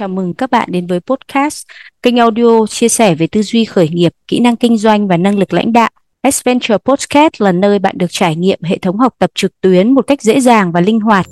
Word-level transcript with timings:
Chào 0.00 0.08
mừng 0.08 0.34
các 0.34 0.50
bạn 0.50 0.68
đến 0.72 0.86
với 0.86 1.00
podcast, 1.00 1.66
kênh 2.02 2.16
audio 2.16 2.66
chia 2.66 2.88
sẻ 2.88 3.14
về 3.14 3.26
tư 3.26 3.42
duy 3.42 3.64
khởi 3.64 3.88
nghiệp, 3.88 4.12
kỹ 4.28 4.40
năng 4.40 4.56
kinh 4.56 4.78
doanh 4.78 5.08
và 5.08 5.16
năng 5.16 5.38
lực 5.38 5.52
lãnh 5.52 5.72
đạo. 5.72 5.90
Adventure 6.22 6.78
Podcast 6.78 7.32
là 7.38 7.52
nơi 7.52 7.78
bạn 7.78 7.94
được 7.98 8.06
trải 8.10 8.36
nghiệm 8.36 8.58
hệ 8.62 8.78
thống 8.78 8.98
học 8.98 9.14
tập 9.18 9.30
trực 9.34 9.60
tuyến 9.60 9.94
một 9.94 10.06
cách 10.06 10.22
dễ 10.22 10.40
dàng 10.40 10.72
và 10.72 10.80
linh 10.80 11.00
hoạt. 11.00 11.26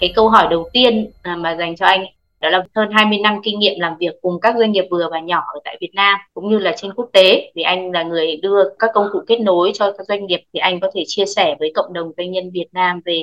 Cái 0.00 0.12
câu 0.16 0.28
hỏi 0.28 0.46
đầu 0.50 0.68
tiên 0.72 1.10
mà 1.24 1.56
dành 1.58 1.76
cho 1.76 1.86
anh 1.86 2.04
đó 2.40 2.50
là 2.50 2.64
hơn 2.74 2.88
20 2.92 3.18
năm 3.18 3.34
kinh 3.42 3.58
nghiệm 3.58 3.80
làm 3.80 3.92
việc 4.00 4.14
cùng 4.22 4.40
các 4.40 4.54
doanh 4.58 4.72
nghiệp 4.72 4.84
vừa 4.90 5.08
và 5.10 5.20
nhỏ 5.20 5.42
ở 5.54 5.60
tại 5.64 5.78
Việt 5.80 5.90
Nam 5.94 6.18
cũng 6.34 6.50
như 6.50 6.58
là 6.58 6.74
trên 6.76 6.94
quốc 6.94 7.10
tế 7.12 7.52
vì 7.54 7.62
anh 7.62 7.92
là 7.92 8.02
người 8.02 8.36
đưa 8.42 8.62
các 8.78 8.90
công 8.94 9.06
cụ 9.12 9.18
kết 9.26 9.40
nối 9.40 9.70
cho 9.74 9.92
các 9.98 10.06
doanh 10.08 10.26
nghiệp 10.26 10.40
thì 10.52 10.60
anh 10.60 10.80
có 10.80 10.90
thể 10.94 11.02
chia 11.06 11.26
sẻ 11.26 11.56
với 11.60 11.72
cộng 11.74 11.92
đồng 11.92 12.12
doanh 12.16 12.32
nhân 12.32 12.50
Việt 12.50 12.66
Nam 12.72 13.00
về 13.04 13.22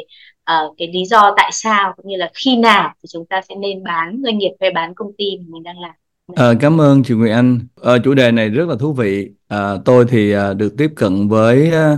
uh, 0.51 0.75
cái 0.77 0.87
lý 0.87 1.05
do 1.05 1.33
tại 1.37 1.49
sao 1.53 1.93
cũng 1.97 2.07
như 2.07 2.17
là 2.17 2.31
khi 2.33 2.57
nào 2.57 2.93
thì 3.03 3.07
chúng 3.13 3.25
ta 3.25 3.41
sẽ 3.49 3.55
nên 3.55 3.83
bán 3.83 4.21
doanh 4.23 4.37
nghiệp 4.37 4.51
hay 4.61 4.71
bán 4.71 4.93
công 4.95 5.11
ty 5.17 5.37
mà 5.37 5.43
mình 5.47 5.63
đang 5.63 5.81
làm 5.81 5.91
À, 6.35 6.53
cảm 6.59 6.81
ơn 6.81 7.03
chị 7.03 7.13
Nguyễn 7.13 7.33
Anh. 7.33 7.59
À, 7.83 7.93
chủ 8.03 8.13
đề 8.13 8.31
này 8.31 8.49
rất 8.49 8.69
là 8.69 8.75
thú 8.79 8.93
vị. 8.93 9.29
À, 9.47 9.77
tôi 9.85 10.05
thì 10.09 10.31
à, 10.31 10.53
được 10.53 10.73
tiếp 10.77 10.91
cận 10.95 11.27
với 11.27 11.71
à, 11.71 11.97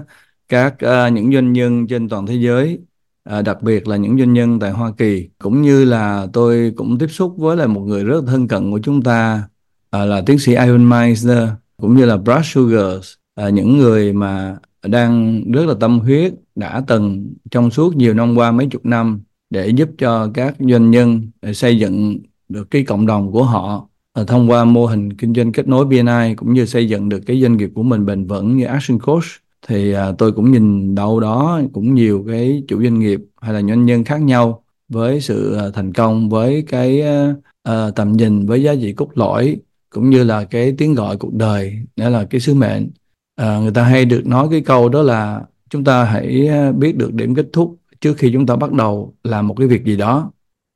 các 0.49 0.79
à, 0.79 1.09
những 1.09 1.33
doanh 1.33 1.53
nhân 1.53 1.87
trên 1.87 2.09
toàn 2.09 2.25
thế 2.25 2.35
giới 2.35 2.79
à, 3.25 3.41
đặc 3.41 3.61
biệt 3.61 3.87
là 3.87 3.97
những 3.97 4.17
doanh 4.17 4.33
nhân 4.33 4.59
tại 4.59 4.71
Hoa 4.71 4.91
Kỳ 4.97 5.29
cũng 5.39 5.61
như 5.61 5.85
là 5.85 6.27
tôi 6.33 6.73
cũng 6.75 6.97
tiếp 6.97 7.07
xúc 7.07 7.33
với 7.37 7.57
là 7.57 7.67
một 7.67 7.81
người 7.81 8.03
rất 8.03 8.23
thân 8.27 8.47
cận 8.47 8.71
của 8.71 8.79
chúng 8.83 9.01
ta 9.01 9.43
à, 9.89 10.05
là 10.05 10.21
tiến 10.25 10.39
sĩ 10.39 10.51
Ivan 10.51 10.89
Meisner 10.89 11.49
cũng 11.81 11.95
như 11.95 12.05
là 12.05 12.17
Brad 12.17 12.45
Sugars 12.45 13.13
à, 13.35 13.49
những 13.49 13.77
người 13.77 14.13
mà 14.13 14.57
đang 14.87 15.43
rất 15.51 15.65
là 15.65 15.73
tâm 15.79 15.99
huyết 15.99 16.33
đã 16.55 16.83
từng 16.87 17.33
trong 17.51 17.71
suốt 17.71 17.95
nhiều 17.95 18.13
năm 18.13 18.35
qua 18.37 18.51
mấy 18.51 18.67
chục 18.67 18.85
năm 18.85 19.21
để 19.49 19.67
giúp 19.67 19.89
cho 19.97 20.29
các 20.33 20.55
doanh 20.59 20.91
nhân 20.91 21.31
xây 21.53 21.79
dựng 21.79 22.19
được 22.49 22.71
cái 22.71 22.83
cộng 22.83 23.05
đồng 23.05 23.31
của 23.31 23.43
họ 23.43 23.87
à, 24.13 24.23
thông 24.27 24.49
qua 24.49 24.65
mô 24.65 24.85
hình 24.85 25.13
kinh 25.13 25.33
doanh 25.33 25.51
kết 25.51 25.67
nối 25.67 25.85
BNI 25.85 26.35
cũng 26.35 26.53
như 26.53 26.65
xây 26.65 26.89
dựng 26.89 27.09
được 27.09 27.19
cái 27.25 27.41
doanh 27.41 27.57
nghiệp 27.57 27.69
của 27.75 27.83
mình 27.83 28.05
bền 28.05 28.27
vững 28.27 28.57
như 28.57 28.65
Action 28.65 28.99
Coach 28.99 29.23
thì 29.67 29.93
à, 29.93 30.11
tôi 30.17 30.31
cũng 30.31 30.51
nhìn 30.51 30.95
đâu 30.95 31.19
đó 31.19 31.61
cũng 31.73 31.93
nhiều 31.93 32.25
cái 32.27 32.63
chủ 32.67 32.83
doanh 32.83 32.99
nghiệp 32.99 33.19
hay 33.41 33.53
là 33.53 33.61
doanh 33.61 33.85
nhân 33.85 34.03
khác 34.03 34.21
nhau 34.21 34.63
với 34.89 35.21
sự 35.21 35.55
à, 35.55 35.63
thành 35.73 35.93
công 35.93 36.29
với 36.29 36.63
cái 36.67 37.01
à, 37.01 37.33
à, 37.63 37.91
tầm 37.95 38.11
nhìn 38.11 38.45
với 38.45 38.63
giá 38.63 38.75
trị 38.75 38.93
cốt 38.93 39.09
lõi 39.15 39.57
cũng 39.89 40.09
như 40.09 40.23
là 40.23 40.43
cái 40.43 40.75
tiếng 40.77 40.93
gọi 40.93 41.17
cuộc 41.17 41.33
đời 41.33 41.79
đó 41.95 42.09
là 42.09 42.25
cái 42.25 42.41
sứ 42.41 42.53
mệnh. 42.53 42.89
À, 43.35 43.59
người 43.59 43.71
ta 43.71 43.83
hay 43.83 44.05
được 44.05 44.27
nói 44.27 44.47
cái 44.51 44.61
câu 44.61 44.89
đó 44.89 45.01
là 45.01 45.41
chúng 45.69 45.83
ta 45.83 46.03
hãy 46.03 46.47
à, 46.47 46.71
biết 46.71 46.97
được 46.97 47.13
điểm 47.13 47.35
kết 47.35 47.45
thúc 47.53 47.75
trước 48.01 48.17
khi 48.17 48.29
chúng 48.33 48.45
ta 48.45 48.55
bắt 48.55 48.71
đầu 48.71 49.13
làm 49.23 49.47
một 49.47 49.55
cái 49.57 49.67
việc 49.67 49.85
gì 49.85 49.97
đó. 49.97 50.31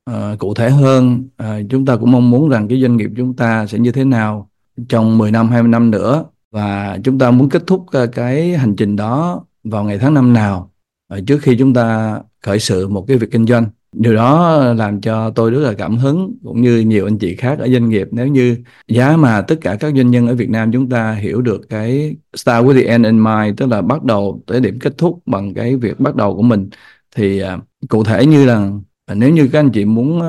À, 0.06 0.36
cụ 0.40 0.54
thể 0.54 0.70
hơn 0.70 1.28
à, 1.38 1.60
chúng 1.70 1.86
ta 1.86 1.96
cũng 1.96 2.12
mong 2.12 2.30
muốn 2.30 2.50
rằng 2.50 2.68
cái 2.68 2.82
doanh 2.82 2.98
nghiệp 2.98 3.10
chúng 3.18 3.34
ta 3.36 3.68
sẽ 3.68 3.80
như 3.80 3.92
thế 3.92 4.04
nào 4.04 4.50
trong 4.90 5.18
10 5.18 5.32
năm 5.32 5.50
20 5.50 5.70
năm 5.70 5.92
nữa 5.92 6.26
và 6.52 6.98
chúng 7.04 7.20
ta 7.20 7.32
muốn 7.32 7.50
kết 7.50 7.64
thúc 7.68 7.86
ờ, 7.92 8.08
cái 8.08 8.58
hành 8.58 8.76
trình 8.76 8.96
đó 8.96 9.46
vào 9.64 9.84
ngày 9.84 9.98
tháng 9.98 10.14
năm 10.14 10.34
nào 10.34 10.72
ờ, 11.08 11.22
trước 11.28 11.40
khi 11.42 11.56
chúng 11.60 11.74
ta 11.74 12.20
khởi 12.42 12.60
sự 12.60 12.88
một 12.88 13.06
cái 13.08 13.18
việc 13.18 13.32
kinh 13.32 13.46
doanh. 13.48 13.66
Điều 13.94 14.16
đó 14.16 14.60
làm 14.74 15.02
cho 15.02 15.30
tôi 15.30 15.52
rất 15.52 15.60
là 15.60 15.74
cảm 15.74 15.98
hứng, 15.98 16.38
cũng 16.44 16.62
như 16.62 16.80
nhiều 16.80 17.08
anh 17.08 17.18
chị 17.18 17.36
khác 17.36 17.60
ở 17.60 17.68
doanh 17.68 17.90
nghiệp. 17.90 18.08
Nếu 18.12 18.28
như 18.28 18.58
giá 18.88 19.18
mà 19.18 19.42
tất 19.42 19.56
cả 19.62 19.78
các 19.80 19.94
doanh 19.96 20.12
nhân 20.12 20.28
ở 20.28 20.36
Việt 20.36 20.50
Nam 20.50 20.72
chúng 20.72 20.90
ta 20.90 21.14
hiểu 21.14 21.42
được 21.42 21.62
cái 21.70 22.16
start 22.36 22.66
with 22.66 22.74
the 22.74 22.84
end 22.84 23.06
in 23.06 23.24
mind, 23.24 23.58
tức 23.58 23.70
là 23.70 23.82
bắt 23.82 24.04
đầu 24.04 24.44
tới 24.48 24.60
điểm 24.62 24.80
kết 24.80 24.98
thúc 24.98 25.20
bằng 25.26 25.54
cái 25.54 25.76
việc 25.76 26.00
bắt 26.00 26.16
đầu 26.16 26.36
của 26.36 26.42
mình, 26.42 26.70
thì 27.16 27.40
ờ, 27.40 27.60
cụ 27.90 28.04
thể 28.04 28.26
như 28.26 28.46
là, 28.46 28.72
nếu 29.16 29.30
như 29.30 29.50
các 29.52 29.60
anh 29.60 29.72
chị 29.72 29.86
muốn 29.86 30.22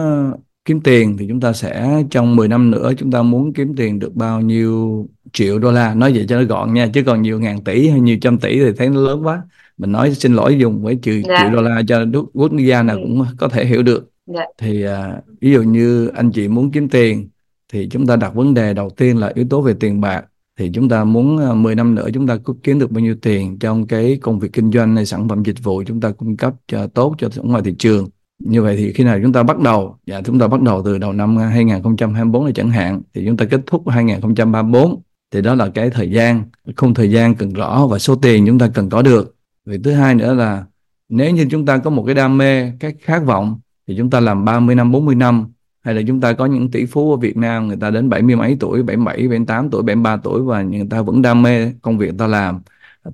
kiếm 0.70 0.80
tiền 0.80 1.16
thì 1.18 1.26
chúng 1.28 1.40
ta 1.40 1.52
sẽ 1.52 2.02
trong 2.10 2.36
10 2.36 2.48
năm 2.48 2.70
nữa 2.70 2.92
chúng 2.98 3.10
ta 3.10 3.22
muốn 3.22 3.52
kiếm 3.52 3.74
tiền 3.76 3.98
được 3.98 4.14
bao 4.14 4.40
nhiêu 4.40 5.06
triệu 5.32 5.58
đô 5.58 5.72
la 5.72 5.95
nói 5.95 6.12
vậy 6.14 6.27
cho 6.28 6.40
nó 6.40 6.45
gọn 6.45 6.74
nha 6.74 6.89
chứ 6.95 7.02
còn 7.06 7.22
nhiều 7.22 7.40
ngàn 7.40 7.64
tỷ 7.64 7.89
hay 7.89 8.00
nhiều 8.00 8.17
trăm 8.20 8.39
tỷ 8.39 8.61
thì 8.61 8.72
thấy 8.77 8.89
nó 8.89 9.00
lớn 9.00 9.27
quá 9.27 9.42
mình 9.78 9.92
nói 9.92 10.14
xin 10.14 10.34
lỗi 10.34 10.58
dùng 10.58 10.83
với 10.83 10.98
trừ 11.02 11.22
dạ. 11.28 11.39
triệu 11.40 11.50
đô 11.56 11.62
la 11.62 11.83
cho 11.89 12.05
quốc 12.34 12.52
gia 12.56 12.83
nào 12.83 12.96
ừ. 12.96 13.02
cũng 13.02 13.24
có 13.39 13.48
thể 13.48 13.64
hiểu 13.64 13.83
được 13.83 14.11
dạ. 14.27 14.45
thì 14.58 14.83
à, 14.83 15.20
ví 15.40 15.52
dụ 15.52 15.62
như 15.62 16.08
anh 16.08 16.33
chị 16.33 16.48
muốn 16.48 16.70
kiếm 16.70 16.89
tiền 16.89 17.28
thì 17.72 17.89
chúng 17.90 18.06
ta 18.06 18.16
đặt 18.16 18.34
vấn 18.34 18.55
đề 18.55 18.74
đầu 18.74 18.90
tiên 18.90 19.16
là 19.16 19.33
yếu 19.34 19.45
tố 19.50 19.61
về 19.61 19.74
tiền 19.80 20.00
bạc 20.00 20.24
thì 20.58 20.70
chúng 20.74 20.89
ta 20.89 21.05
muốn 21.05 21.62
10 21.62 21.72
à, 21.72 21.74
năm 21.74 21.95
nữa 21.95 22.08
chúng 22.14 22.27
ta 22.27 22.36
có 22.45 22.55
kiếm 22.62 22.78
được 22.78 22.90
bao 22.90 23.00
nhiêu 23.00 23.14
tiền 23.22 23.58
trong 23.58 23.86
cái 23.86 24.18
công 24.22 24.39
việc 24.39 24.52
kinh 24.52 24.72
doanh 24.72 24.96
hay 24.96 25.06
sản 25.06 25.28
phẩm 25.28 25.42
dịch 25.42 25.62
vụ 25.62 25.83
chúng 25.86 26.00
ta 26.00 26.11
cung 26.11 26.36
cấp 26.36 26.55
cho 26.68 26.86
tốt 26.86 27.14
cho 27.18 27.28
ngoài 27.42 27.62
thị 27.64 27.74
trường 27.78 28.08
như 28.40 28.62
vậy 28.62 28.77
thì 28.77 28.92
khi 28.92 29.05
nào 29.05 29.18
chúng 29.23 29.33
ta 29.33 29.42
bắt 29.42 29.58
đầu 29.58 29.96
dạ 30.06 30.20
chúng 30.24 30.39
ta 30.39 30.48
bắt 30.48 30.62
đầu 30.62 30.83
từ 30.84 30.98
đầu 30.98 31.12
năm 31.12 31.36
2024 31.36 32.45
là 32.45 32.52
chẳng 32.55 32.70
hạn, 32.70 33.02
thì 33.14 33.24
chúng 33.27 33.36
ta 33.36 33.45
kết 33.51 33.61
thúc 33.67 33.89
2034 33.89 35.02
thì 35.30 35.42
đó 35.42 35.55
là 35.55 35.68
cái 35.74 35.90
thời 35.90 36.11
gian 36.11 36.42
không 36.77 36.95
thời 36.95 37.11
gian 37.11 37.34
cần 37.34 37.52
rõ 37.52 37.86
và 37.86 37.98
số 37.98 38.17
tiền 38.17 38.46
chúng 38.46 38.58
ta 38.58 38.68
cần 38.74 38.90
có 38.90 39.02
được. 39.02 39.36
Vì 39.67 39.78
thứ 39.78 39.92
hai 39.92 40.14
nữa 40.14 40.34
là 40.34 40.64
nếu 41.08 41.30
như 41.30 41.46
chúng 41.51 41.67
ta 41.67 41.78
có 41.78 41.90
một 41.90 42.02
cái 42.06 42.14
đam 42.14 42.39
mê 42.39 42.70
cái 42.80 42.95
khát 43.01 43.24
vọng, 43.24 43.61
thì 43.86 43.95
chúng 43.98 44.11
ta 44.11 44.20
làm 44.20 44.45
30 44.45 44.74
năm 44.74 44.92
40 44.92 45.14
năm, 45.14 45.52
hay 45.80 45.95
là 45.95 46.02
chúng 46.07 46.20
ta 46.20 46.33
có 46.33 46.46
những 46.46 46.70
tỷ 46.70 46.84
phú 46.86 47.11
ở 47.11 47.17
Việt 47.17 47.36
Nam, 47.36 47.68
người 47.68 47.77
ta 47.80 47.90
đến 47.90 48.08
70 48.08 48.36
mấy 48.36 48.57
tuổi 48.61 48.83
77 48.83 49.17
78 49.17 49.70
tuổi 49.70 49.83
73 49.83 50.17
tuổi 50.17 50.42
và 50.42 50.62
người 50.62 50.86
ta 50.90 51.02
vẫn 51.02 51.22
đam 51.22 51.42
mê 51.42 51.72
công 51.83 51.98
việc 51.98 52.07
người 52.07 52.18
ta 52.18 52.27
làm. 52.27 52.61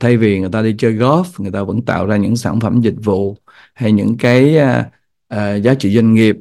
Thay 0.01 0.17
vì 0.17 0.41
người 0.41 0.51
ta 0.51 0.63
đi 0.63 0.75
chơi 0.79 0.93
golf, 0.93 1.25
người 1.39 1.51
ta 1.51 1.63
vẫn 1.63 1.83
tạo 1.83 2.07
ra 2.07 2.17
những 2.17 2.37
sản 2.37 2.61
phẩm 2.61 2.81
dịch 2.81 2.97
vụ 3.05 3.37
hay 3.75 3.93
những 3.93 4.17
cái 4.19 4.59
à, 4.59 4.91
uh, 5.35 5.63
giá 5.63 5.75
trị 5.75 5.95
doanh 5.95 6.15
nghiệp 6.15 6.37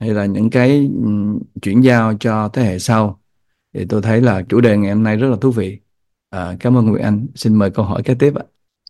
hay 0.00 0.10
là 0.10 0.24
những 0.24 0.50
cái 0.50 0.88
um, 0.94 1.38
chuyển 1.62 1.80
giao 1.80 2.14
cho 2.20 2.48
thế 2.52 2.62
hệ 2.62 2.78
sau 2.78 3.20
thì 3.74 3.86
tôi 3.88 4.02
thấy 4.02 4.20
là 4.20 4.42
chủ 4.48 4.60
đề 4.60 4.76
ngày 4.76 4.92
hôm 4.92 5.02
nay 5.02 5.16
rất 5.16 5.28
là 5.28 5.36
thú 5.40 5.50
vị 5.50 5.78
à, 6.30 6.54
cảm 6.60 6.78
ơn 6.78 6.86
Nguyễn 6.86 7.02
Anh 7.02 7.26
xin 7.34 7.54
mời 7.54 7.70
câu 7.70 7.84
hỏi 7.84 8.02
kế 8.04 8.14
tiếp 8.14 8.32
ạ 8.36 8.44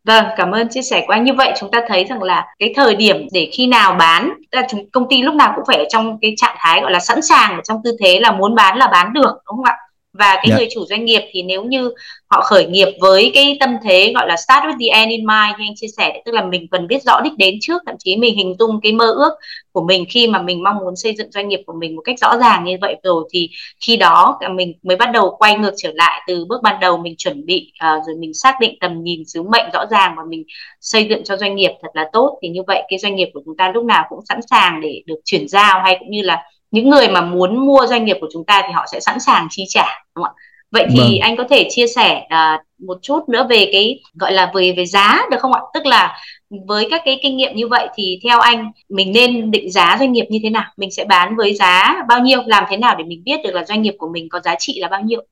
Vâng, 0.05 0.25
cảm 0.37 0.51
ơn 0.51 0.69
chia 0.69 0.83
sẻ 0.83 1.05
của 1.07 1.13
anh. 1.13 1.25
Như 1.25 1.33
vậy 1.35 1.53
chúng 1.61 1.71
ta 1.71 1.81
thấy 1.89 2.05
rằng 2.05 2.23
là 2.23 2.47
cái 2.59 2.73
thời 2.77 2.97
điểm 2.97 3.27
để 3.33 3.51
khi 3.53 3.67
nào 3.67 3.95
bán 3.95 4.33
là 4.51 4.67
chúng 4.71 4.91
công 4.91 5.09
ty 5.11 5.23
lúc 5.23 5.35
nào 5.35 5.53
cũng 5.57 5.65
phải 5.67 5.77
ở 5.77 5.85
trong 5.89 6.19
cái 6.21 6.35
trạng 6.37 6.57
thái 6.59 6.81
gọi 6.81 6.91
là 6.91 7.01
sẵn 7.01 7.23
sàng 7.23 7.57
ở 7.57 7.61
trong 7.65 7.81
tư 7.85 7.97
thế 8.01 8.21
là 8.21 8.33
muốn 8.33 8.55
bán 8.55 8.79
là 8.79 8.89
bán 8.93 9.13
được 9.13 9.33
đúng 9.47 9.57
không 9.57 9.65
ạ? 9.65 9.77
Và 10.13 10.27
cái 10.27 10.45
yeah. 10.49 10.51
Dạ. 10.51 10.57
người 10.57 10.69
chủ 10.75 10.87
doanh 10.87 11.05
nghiệp 11.05 11.23
thì 11.33 11.43
nếu 11.43 11.65
như 11.65 11.91
họ 12.31 12.43
khởi 12.43 12.67
nghiệp 12.67 12.89
với 13.01 13.31
cái 13.35 13.57
tâm 13.61 13.71
thế 13.85 14.13
gọi 14.15 14.29
là 14.29 14.37
start 14.37 14.65
with 14.65 14.79
the 14.81 14.99
end 14.99 15.11
in 15.11 15.27
mind 15.27 15.59
như 15.59 15.65
anh 15.65 15.75
chia 15.77 15.87
sẻ 15.97 16.23
tức 16.25 16.33
là 16.33 16.45
mình 16.45 16.67
cần 16.71 16.87
biết 16.87 17.03
rõ 17.03 17.21
đích 17.21 17.33
đến 17.39 17.55
trước 17.61 17.83
thậm 17.87 17.95
chí 17.99 18.17
mình 18.17 18.37
hình 18.37 18.55
dung 18.59 18.81
cái 18.83 18.93
mơ 18.93 19.13
ước 19.13 19.33
của 19.73 19.81
mình 19.81 20.05
khi 20.09 20.27
mà 20.27 20.43
mình 20.43 20.63
mong 20.63 20.77
muốn 20.79 20.97
xây 20.97 21.15
dựng 21.19 21.31
doanh 21.33 21.49
nghiệp 21.49 21.61
của 21.67 21.73
mình 21.73 21.97
một 21.97 22.03
cách 22.05 22.19
rõ 22.21 22.37
ràng 22.39 22.65
như 22.65 22.77
vậy 22.81 22.97
rồi 23.03 23.25
thì 23.33 23.51
khi 23.81 23.97
đó 23.97 24.39
mình 24.55 24.73
mới 24.83 24.97
bắt 24.97 25.11
đầu 25.13 25.37
quay 25.39 25.59
ngược 25.59 25.75
trở 25.77 25.91
lại 25.95 26.21
từ 26.27 26.45
bước 26.49 26.63
ban 26.63 26.81
đầu 26.81 26.97
mình 26.97 27.15
chuẩn 27.19 27.47
bị 27.47 27.73
uh, 27.85 28.07
rồi 28.07 28.17
mình 28.19 28.35
xác 28.35 28.55
định 28.61 28.75
tầm 28.81 29.03
nhìn 29.03 29.25
sứ 29.27 29.43
mệnh 29.43 29.71
rõ 29.73 29.85
ràng 29.91 30.15
và 30.17 30.23
mình 30.29 30.45
xây 30.81 31.07
dựng 31.11 31.25
cho 31.25 31.37
doanh 31.37 31.57
nghiệp 31.57 31.71
thật 31.83 31.89
là 31.95 32.09
tốt 32.13 32.39
thì 32.43 32.49
như 32.49 32.63
vậy 32.67 32.83
cái 32.89 32.99
doanh 32.99 33.17
nghiệp 33.17 33.29
của 33.35 33.41
chúng 33.45 33.57
ta 33.57 33.71
lúc 33.75 33.85
nào 33.85 34.05
cũng 34.09 34.21
sẵn 34.29 34.41
sàng 34.51 34.81
để 34.81 35.03
được 35.07 35.19
chuyển 35.25 35.49
giao 35.49 35.81
hay 35.85 35.97
cũng 36.01 36.11
như 36.11 36.23
là 36.23 36.43
những 36.71 36.91
người 36.91 37.09
mà 37.09 37.21
muốn 37.21 37.67
mua 37.67 37.87
doanh 37.87 38.05
nghiệp 38.05 38.17
của 38.21 38.29
chúng 38.33 38.45
ta 38.45 38.63
thì 38.67 38.73
họ 38.73 38.87
sẽ 38.93 39.01
sẵn 39.01 39.21
sàng 39.21 39.47
chi 39.51 39.65
trả 39.69 39.87
đúng 40.17 40.25
không 40.25 40.35
ạ 40.37 40.43
vậy 40.71 40.87
thì 40.91 40.99
vâng. 40.99 41.21
anh 41.21 41.37
có 41.37 41.45
thể 41.51 41.69
chia 41.71 41.87
sẻ 41.87 42.23
uh, 42.27 42.61
một 42.87 42.99
chút 43.03 43.29
nữa 43.29 43.47
về 43.51 43.69
cái 43.73 44.01
gọi 44.15 44.33
là 44.33 44.53
về 44.55 44.75
về 44.77 44.87
giá 44.87 45.23
được 45.31 45.37
không 45.41 45.53
ạ 45.53 45.61
tức 45.75 45.87
là 45.87 46.19
với 46.67 46.89
các 46.91 47.03
cái 47.05 47.21
kinh 47.23 47.37
nghiệm 47.37 47.57
như 47.57 47.69
vậy 47.69 47.89
thì 47.95 48.21
theo 48.25 48.41
anh 48.41 48.71
mình 48.89 49.13
nên 49.13 49.51
định 49.51 49.71
giá 49.71 49.97
doanh 50.01 50.13
nghiệp 50.13 50.27
như 50.31 50.39
thế 50.43 50.51
nào 50.51 50.65
mình 50.77 50.91
sẽ 50.91 51.05
bán 51.05 51.37
với 51.37 51.55
giá 51.55 51.97
bao 52.09 52.21
nhiêu 52.21 52.43
làm 52.47 52.65
thế 52.71 52.77
nào 52.77 52.95
để 52.99 53.05
mình 53.05 53.23
biết 53.25 53.41
được 53.45 53.55
là 53.55 53.65
doanh 53.65 53.83
nghiệp 53.83 53.95
của 53.99 54.09
mình 54.09 54.29
có 54.29 54.41
giá 54.41 54.55
trị 54.59 54.79
là 54.81 54.89
bao 54.89 55.01
nhiêu 55.01 55.23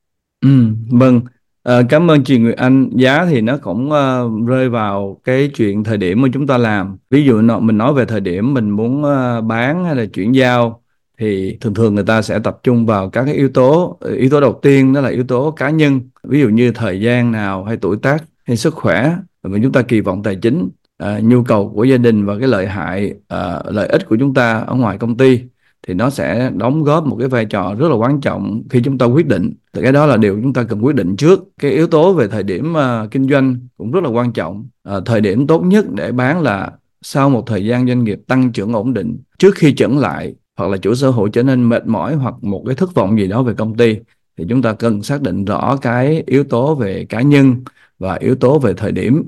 ừ 0.41 0.69
vâng 0.91 1.20
À, 1.62 1.82
cảm 1.88 2.10
ơn 2.10 2.25
chị 2.25 2.38
Nguyệt 2.38 2.56
Anh. 2.56 2.91
Giá 2.94 3.26
thì 3.31 3.41
nó 3.41 3.56
cũng 3.62 3.91
uh, 3.91 4.49
rơi 4.49 4.69
vào 4.69 5.20
cái 5.25 5.50
chuyện 5.56 5.84
thời 5.84 5.97
điểm 5.97 6.22
mà 6.22 6.28
chúng 6.32 6.47
ta 6.47 6.59
làm. 6.59 6.97
Ví 7.10 7.25
dụ 7.25 7.43
mình 7.60 7.78
nói 7.78 7.94
về 7.94 8.05
thời 8.05 8.20
điểm 8.20 8.55
mình 8.55 8.70
muốn 8.70 9.03
uh, 9.03 9.44
bán 9.44 9.84
hay 9.84 9.96
là 9.96 10.05
chuyển 10.14 10.32
giao 10.32 10.82
thì 11.19 11.56
thường 11.61 11.75
thường 11.75 11.94
người 11.94 12.05
ta 12.05 12.23
sẽ 12.23 12.38
tập 12.38 12.61
trung 12.62 12.87
vào 12.87 13.11
các 13.11 13.25
cái 13.25 13.35
yếu 13.35 13.49
tố 13.49 13.97
ờ, 14.00 14.12
yếu 14.12 14.31
tố 14.31 14.41
đầu 14.41 14.59
tiên 14.62 14.93
đó 14.93 15.00
là 15.00 15.09
yếu 15.09 15.25
tố 15.25 15.50
cá 15.50 15.70
nhân. 15.70 16.00
Ví 16.23 16.41
dụ 16.41 16.49
như 16.49 16.73
thời 16.73 17.00
gian 17.00 17.32
nào 17.32 17.65
hay 17.65 17.76
tuổi 17.76 17.97
tác 18.03 18.25
hay 18.44 18.56
sức 18.56 18.75
khỏe 18.75 19.17
và 19.43 19.59
chúng 19.62 19.73
ta 19.73 19.82
kỳ 19.82 20.00
vọng 20.00 20.23
tài 20.23 20.37
chính 20.37 20.69
à, 20.99 21.20
nhu 21.23 21.43
cầu 21.43 21.73
của 21.75 21.85
gia 21.85 21.97
đình 21.97 22.26
và 22.26 22.38
cái 22.38 22.49
lợi 22.49 22.67
hại 22.67 23.15
à, 23.29 23.62
lợi 23.67 23.88
ích 23.88 24.09
của 24.09 24.17
chúng 24.17 24.35
ta 24.35 24.59
ở 24.59 24.75
ngoài 24.75 24.99
công 24.99 25.17
ty 25.17 25.41
thì 25.87 25.94
nó 25.94 26.11
sẽ 26.11 26.50
đóng 26.56 26.82
góp 26.85 27.06
một 27.06 27.17
cái 27.19 27.29
vai 27.29 27.44
trò 27.44 27.75
rất 27.79 27.88
là 27.88 27.94
quan 27.94 28.20
trọng 28.20 28.62
khi 28.70 28.82
chúng 28.85 28.99
ta 28.99 29.06
quyết 29.06 29.26
định. 29.26 29.55
Thì 29.73 29.82
cái 29.82 29.93
đó 29.93 30.06
là 30.06 30.17
điều 30.17 30.41
chúng 30.43 30.53
ta 30.53 30.62
cần 30.62 30.85
quyết 30.85 30.94
định 30.94 31.17
trước. 31.17 31.41
Cái 31.59 31.70
yếu 31.70 31.87
tố 31.87 32.12
về 32.12 32.29
thời 32.29 32.43
điểm 32.43 32.75
uh, 32.75 33.11
kinh 33.11 33.29
doanh 33.29 33.56
cũng 33.76 33.91
rất 33.93 34.05
là 34.05 34.11
quan 34.11 34.32
trọng. 34.32 34.69
Uh, 34.97 35.03
thời 35.06 35.20
điểm 35.20 35.47
tốt 35.47 35.61
nhất 35.61 35.85
để 35.93 36.12
bán 36.12 36.41
là 36.43 36.70
sau 37.03 37.31
một 37.31 37.47
thời 37.47 37.65
gian 37.65 37.87
doanh 37.87 38.05
nghiệp 38.05 38.20
tăng 38.26 38.53
trưởng 38.53 38.73
ổn 38.73 38.94
định 38.94 39.19
trước 39.38 39.55
khi 39.55 39.75
chững 39.75 39.99
lại 39.99 40.35
hoặc 40.58 40.70
là 40.70 40.76
chủ 40.76 40.94
sở 40.94 41.10
hữu 41.10 41.28
trở 41.28 41.43
nên 41.43 41.69
mệt 41.69 41.87
mỏi 41.87 42.14
hoặc 42.14 42.34
một 42.43 42.62
cái 42.66 42.75
thất 42.75 42.94
vọng 42.94 43.19
gì 43.19 43.26
đó 43.26 43.43
về 43.43 43.55
công 43.55 43.76
ty, 43.76 43.96
thì 44.37 44.44
chúng 44.49 44.62
ta 44.62 44.72
cần 44.72 45.02
xác 45.02 45.22
định 45.22 45.44
rõ 45.44 45.76
cái 45.76 46.22
yếu 46.26 46.44
tố 46.44 46.75
về 46.75 47.06
cá 47.08 47.20
nhân 47.20 47.64
và 47.99 48.14
yếu 48.14 48.34
tố 48.34 48.58
về 48.58 48.75
thời 48.76 48.93
điểm. 48.93 49.25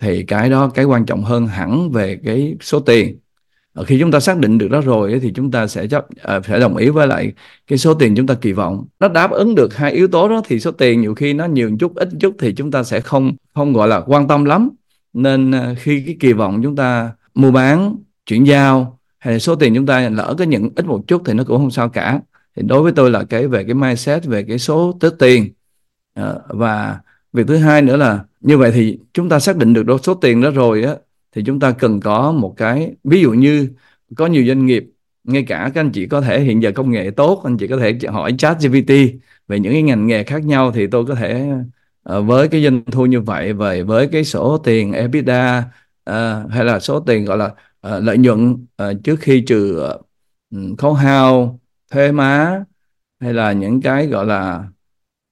Thì 0.00 0.22
cái 0.22 0.50
đó, 0.50 0.68
cái 0.74 0.84
quan 0.84 1.06
trọng 1.06 1.24
hơn 1.24 1.46
hẳn 1.46 1.90
về 1.90 2.18
cái 2.24 2.56
số 2.60 2.80
tiền. 2.80 3.18
Khi 3.86 4.00
chúng 4.00 4.10
ta 4.10 4.20
xác 4.20 4.38
định 4.38 4.58
được 4.58 4.68
đó 4.68 4.80
rồi 4.80 5.20
thì 5.22 5.32
chúng 5.34 5.50
ta 5.50 5.66
sẽ 5.66 5.86
chấp 5.86 6.06
à, 6.22 6.40
sẽ 6.48 6.60
đồng 6.60 6.76
ý 6.76 6.88
với 6.88 7.06
lại 7.06 7.32
cái 7.66 7.78
số 7.78 7.94
tiền 7.94 8.14
chúng 8.16 8.26
ta 8.26 8.34
kỳ 8.34 8.52
vọng. 8.52 8.84
Nó 9.00 9.08
đáp 9.08 9.30
ứng 9.30 9.54
được 9.54 9.76
hai 9.76 9.92
yếu 9.92 10.08
tố 10.08 10.28
đó 10.28 10.42
thì 10.44 10.60
số 10.60 10.70
tiền 10.70 11.00
nhiều 11.00 11.14
khi 11.14 11.32
nó 11.32 11.44
nhiều 11.46 11.70
chút, 11.80 11.94
ít 11.94 12.08
chút 12.20 12.34
thì 12.38 12.54
chúng 12.54 12.70
ta 12.70 12.84
sẽ 12.84 13.00
không 13.00 13.32
không 13.54 13.72
gọi 13.72 13.88
là 13.88 14.00
quan 14.06 14.28
tâm 14.28 14.44
lắm. 14.44 14.70
Nên 15.12 15.50
à, 15.50 15.74
khi 15.78 16.02
cái 16.06 16.16
kỳ 16.20 16.32
vọng 16.32 16.60
chúng 16.62 16.76
ta 16.76 17.12
mua 17.34 17.50
bán, 17.50 17.96
chuyển 18.26 18.46
giao 18.46 18.98
hay 19.24 19.40
số 19.40 19.56
tiền 19.56 19.74
chúng 19.74 19.86
ta 19.86 20.08
lỡ 20.08 20.34
cái 20.38 20.46
nhận 20.46 20.70
ít 20.76 20.86
một 20.86 21.04
chút 21.06 21.22
thì 21.26 21.32
nó 21.32 21.44
cũng 21.44 21.58
không 21.58 21.70
sao 21.70 21.88
cả. 21.88 22.20
Thì 22.56 22.62
đối 22.62 22.82
với 22.82 22.92
tôi 22.92 23.10
là 23.10 23.24
cái 23.24 23.48
về 23.48 23.64
cái 23.64 23.74
mindset 23.74 24.24
về 24.24 24.42
cái 24.42 24.58
số 24.58 24.96
tới 25.00 25.10
tiền. 25.18 25.52
À, 26.14 26.34
và 26.48 27.00
việc 27.32 27.46
thứ 27.46 27.56
hai 27.56 27.82
nữa 27.82 27.96
là 27.96 28.24
như 28.40 28.58
vậy 28.58 28.72
thì 28.74 28.98
chúng 29.12 29.28
ta 29.28 29.38
xác 29.38 29.56
định 29.56 29.72
được 29.72 29.86
số 30.02 30.14
tiền 30.14 30.40
đó 30.40 30.50
rồi 30.50 30.82
á 30.84 30.94
thì 31.32 31.42
chúng 31.46 31.60
ta 31.60 31.70
cần 31.70 32.00
có 32.00 32.32
một 32.32 32.54
cái 32.56 32.94
ví 33.04 33.20
dụ 33.20 33.32
như 33.32 33.68
có 34.16 34.26
nhiều 34.26 34.44
doanh 34.46 34.66
nghiệp 34.66 34.84
ngay 35.24 35.42
cả 35.42 35.70
các 35.74 35.80
anh 35.80 35.90
chị 35.90 36.06
có 36.06 36.20
thể 36.20 36.40
hiện 36.40 36.62
giờ 36.62 36.72
công 36.74 36.90
nghệ 36.90 37.10
tốt 37.10 37.40
anh 37.44 37.56
chị 37.58 37.66
có 37.68 37.76
thể 37.76 37.98
hỏi 38.08 38.34
chat 38.38 38.56
GPT 38.62 38.92
về 39.48 39.60
những 39.60 39.72
cái 39.72 39.82
ngành 39.82 40.06
nghề 40.06 40.24
khác 40.24 40.44
nhau 40.44 40.72
thì 40.72 40.86
tôi 40.86 41.06
có 41.06 41.14
thể 41.14 41.50
uh, 42.16 42.26
với 42.26 42.48
cái 42.48 42.62
doanh 42.64 42.84
thu 42.84 43.06
như 43.06 43.20
vậy 43.20 43.52
về 43.52 43.82
với 43.82 44.08
cái 44.08 44.24
số 44.24 44.58
tiền 44.58 44.92
EBITDA 44.92 45.64
uh, 46.10 46.50
hay 46.50 46.64
là 46.64 46.80
số 46.80 47.00
tiền 47.00 47.24
gọi 47.24 47.38
là 47.38 47.50
uh, 47.86 48.04
lợi 48.04 48.18
nhuận 48.18 48.52
uh, 48.52 49.04
trước 49.04 49.20
khi 49.20 49.40
trừ 49.40 49.82
uh, 50.54 50.78
khấu 50.78 50.94
hao 50.94 51.60
thuế 51.90 52.12
má 52.12 52.64
hay 53.20 53.34
là 53.34 53.52
những 53.52 53.80
cái 53.80 54.06
gọi 54.06 54.26
là 54.26 54.64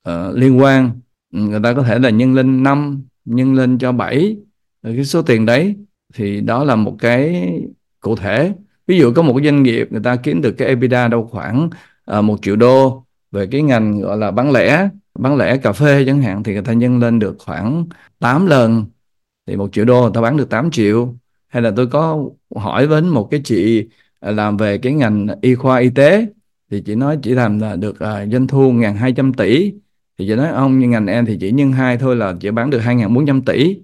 uh, 0.08 0.34
liên 0.34 0.60
quan 0.60 1.00
ừ, 1.32 1.38
người 1.38 1.60
ta 1.62 1.72
có 1.72 1.82
thể 1.82 1.98
là 1.98 2.10
nhân 2.10 2.34
lên 2.34 2.62
5 2.62 3.02
nhân 3.24 3.54
lên 3.54 3.78
cho 3.78 3.92
7 3.92 4.36
cái 4.82 5.04
số 5.04 5.22
tiền 5.22 5.46
đấy. 5.46 5.76
Thì 6.14 6.40
đó 6.40 6.64
là 6.64 6.76
một 6.76 6.96
cái 6.98 7.52
cụ 8.00 8.16
thể. 8.16 8.52
Ví 8.86 8.98
dụ 8.98 9.12
có 9.12 9.22
một 9.22 9.34
cái 9.36 9.44
doanh 9.44 9.62
nghiệp 9.62 9.88
người 9.90 10.02
ta 10.04 10.16
kiếm 10.16 10.42
được 10.42 10.52
cái 10.52 10.68
EBITDA 10.68 11.08
đâu 11.08 11.28
khoảng 11.30 11.70
uh, 12.18 12.24
một 12.24 12.38
triệu 12.42 12.56
đô 12.56 13.04
về 13.30 13.46
cái 13.46 13.62
ngành 13.62 14.00
gọi 14.00 14.18
là 14.18 14.30
bán 14.30 14.52
lẻ 14.52 14.88
bán 15.18 15.36
lẻ 15.36 15.56
cà 15.56 15.72
phê 15.72 16.04
chẳng 16.06 16.22
hạn 16.22 16.42
thì 16.42 16.52
người 16.52 16.62
ta 16.62 16.72
nhân 16.72 16.98
lên 16.98 17.18
được 17.18 17.36
khoảng 17.38 17.86
8 18.18 18.46
lần. 18.46 18.84
Thì 19.46 19.56
một 19.56 19.72
triệu 19.72 19.84
đô 19.84 20.02
người 20.02 20.10
ta 20.14 20.20
bán 20.20 20.36
được 20.36 20.50
8 20.50 20.70
triệu 20.70 21.14
hay 21.52 21.62
là 21.62 21.72
tôi 21.76 21.86
có 21.86 22.24
hỏi 22.56 22.86
với 22.86 23.02
một 23.02 23.28
cái 23.30 23.40
chị 23.44 23.88
à, 24.20 24.30
làm 24.30 24.56
về 24.56 24.78
cái 24.78 24.92
ngành 24.92 25.26
y 25.42 25.54
khoa 25.54 25.78
y 25.78 25.90
tế 25.90 26.26
thì 26.70 26.80
chị 26.80 26.94
nói 26.94 27.18
chỉ 27.22 27.34
làm 27.34 27.58
là 27.58 27.76
được 27.76 27.90
uh, 27.90 28.32
doanh 28.32 28.46
thu 28.46 28.72
ngàn 28.72 28.96
hai 28.96 29.12
trăm 29.12 29.32
tỷ. 29.34 29.72
Thì 30.18 30.26
chị 30.28 30.34
nói 30.34 30.48
ông 30.48 30.78
như 30.78 30.88
ngành 30.88 31.06
em 31.06 31.26
thì 31.26 31.38
chỉ 31.40 31.52
nhân 31.52 31.72
hai 31.72 31.98
thôi 31.98 32.16
là 32.16 32.34
chỉ 32.40 32.50
bán 32.50 32.70
được 32.70 32.78
hai 32.78 32.94
ngàn 32.94 33.14
bốn 33.14 33.26
trăm 33.26 33.42
tỷ. 33.42 33.76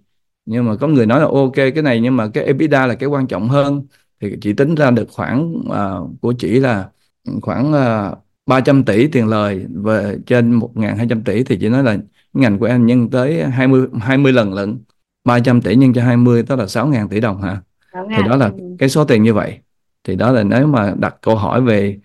Nhưng 0.46 0.64
mà 0.64 0.76
có 0.76 0.88
người 0.88 1.06
nói 1.06 1.20
là 1.20 1.26
ok 1.26 1.54
cái 1.54 1.82
này 1.82 2.00
nhưng 2.00 2.16
mà 2.16 2.28
cái 2.34 2.44
EBITDA 2.44 2.86
là 2.86 2.94
cái 2.94 3.08
quan 3.08 3.26
trọng 3.26 3.48
hơn. 3.48 3.86
Thì 4.20 4.36
chị 4.40 4.52
tính 4.52 4.74
ra 4.74 4.90
được 4.90 5.08
khoảng 5.10 5.54
uh, 5.54 6.20
của 6.20 6.32
chị 6.38 6.60
là 6.60 6.90
khoảng 7.42 7.72
uh, 7.72 8.18
300 8.46 8.84
tỷ 8.84 9.06
tiền 9.08 9.28
lời 9.28 9.66
về 9.74 10.18
trên 10.26 10.58
1.200 10.58 11.22
tỷ. 11.24 11.44
Thì 11.44 11.58
chị 11.60 11.68
nói 11.68 11.82
là 11.84 11.98
ngành 12.32 12.58
của 12.58 12.66
em 12.66 12.86
nhân 12.86 13.10
tới 13.10 13.44
20 13.44 13.86
20 14.00 14.32
lần 14.32 14.54
lận. 14.54 14.78
300 15.24 15.62
tỷ 15.62 15.74
nhân 15.74 15.92
cho 15.94 16.02
20 16.02 16.42
đó 16.48 16.56
là 16.56 16.64
6.000 16.64 17.08
tỷ 17.08 17.20
đồng 17.20 17.42
hả 17.42 17.60
thì 18.16 18.22
đó 18.28 18.36
là 18.36 18.46
ừ. 18.46 18.76
cái 18.78 18.88
số 18.88 19.04
tiền 19.04 19.22
như 19.22 19.34
vậy 19.34 19.58
thì 20.04 20.16
đó 20.16 20.32
là 20.32 20.42
nếu 20.42 20.66
mà 20.66 20.92
đặt 20.98 21.16
câu 21.20 21.34
hỏi 21.34 21.60
về 21.60 21.98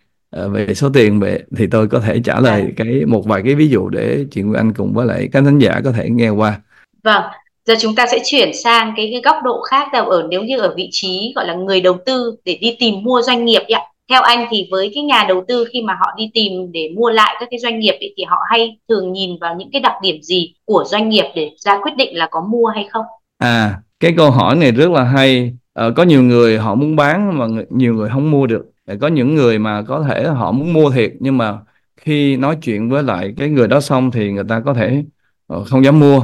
uh, 0.45 0.51
về 0.51 0.73
số 0.73 0.89
tiền 0.93 1.19
về 1.19 1.39
thì 1.57 1.67
tôi 1.67 1.87
có 1.87 1.99
thể 1.99 2.21
trả 2.23 2.39
lời 2.39 2.61
dạ. 2.61 2.73
cái 2.77 3.05
một 3.05 3.25
vài 3.25 3.41
cái 3.45 3.55
ví 3.55 3.69
dụ 3.69 3.89
để 3.89 4.25
chị 4.31 4.41
Nguyễn 4.41 4.59
Anh 4.59 4.73
cùng 4.73 4.93
với 4.93 5.05
lại 5.05 5.29
các 5.31 5.43
thính 5.43 5.59
giả 5.59 5.81
có 5.83 5.91
thể 5.91 6.09
nghe 6.09 6.29
qua 6.29 6.61
vâng 7.03 7.23
giờ 7.65 7.75
chúng 7.79 7.95
ta 7.95 8.05
sẽ 8.11 8.19
chuyển 8.25 8.51
sang 8.63 8.93
cái, 8.97 9.09
cái 9.11 9.21
góc 9.25 9.43
độ 9.43 9.61
khác 9.61 9.93
là 9.93 9.99
ở 9.99 10.27
nếu 10.29 10.43
như 10.43 10.59
ở 10.59 10.73
vị 10.77 10.89
trí 10.91 11.33
gọi 11.35 11.47
là 11.47 11.53
người 11.53 11.81
đầu 11.81 11.97
tư 12.05 12.35
để 12.45 12.57
đi 12.61 12.75
tìm 12.79 13.03
mua 13.03 13.21
doanh 13.21 13.45
nghiệp 13.45 13.61
ạ 13.69 13.81
theo 14.09 14.21
anh 14.21 14.47
thì 14.51 14.67
với 14.71 14.91
cái 14.95 15.03
nhà 15.03 15.25
đầu 15.27 15.43
tư 15.47 15.65
khi 15.73 15.81
mà 15.81 15.93
họ 15.99 16.13
đi 16.17 16.31
tìm 16.33 16.71
để 16.71 16.89
mua 16.95 17.09
lại 17.09 17.35
các 17.39 17.47
cái 17.51 17.59
doanh 17.59 17.79
nghiệp 17.79 17.95
ấy, 17.99 18.13
thì 18.17 18.23
họ 18.23 18.37
hay 18.49 18.77
thường 18.89 19.13
nhìn 19.13 19.37
vào 19.41 19.55
những 19.55 19.69
cái 19.71 19.81
đặc 19.81 19.93
điểm 20.01 20.21
gì 20.21 20.53
của 20.65 20.83
doanh 20.87 21.09
nghiệp 21.09 21.25
để 21.35 21.49
ra 21.57 21.79
quyết 21.83 21.91
định 21.97 22.17
là 22.17 22.27
có 22.31 22.41
mua 22.51 22.67
hay 22.67 22.87
không? 22.91 23.05
À 23.37 23.79
cái 23.99 24.13
câu 24.17 24.31
hỏi 24.31 24.55
này 24.55 24.71
rất 24.71 24.91
là 24.91 25.03
hay. 25.03 25.53
Ờ, 25.73 25.91
có 25.91 26.03
nhiều 26.03 26.23
người 26.23 26.57
họ 26.57 26.75
muốn 26.75 26.95
bán 26.95 27.39
mà 27.39 27.45
nhiều 27.69 27.93
người 27.93 28.09
không 28.09 28.31
mua 28.31 28.47
được. 28.47 28.65
Ờ, 28.85 28.95
có 29.01 29.07
những 29.07 29.35
người 29.35 29.59
mà 29.59 29.81
có 29.81 30.03
thể 30.03 30.23
họ 30.23 30.51
muốn 30.51 30.73
mua 30.73 30.89
thiệt 30.89 31.11
nhưng 31.19 31.37
mà 31.37 31.59
khi 31.97 32.37
nói 32.37 32.57
chuyện 32.61 32.89
với 32.89 33.03
lại 33.03 33.33
cái 33.37 33.49
người 33.49 33.67
đó 33.67 33.79
xong 33.79 34.11
thì 34.11 34.31
người 34.31 34.43
ta 34.49 34.59
có 34.65 34.73
thể 34.73 35.03
ờ, 35.47 35.63
không 35.63 35.85
dám 35.85 35.99
mua. 35.99 36.23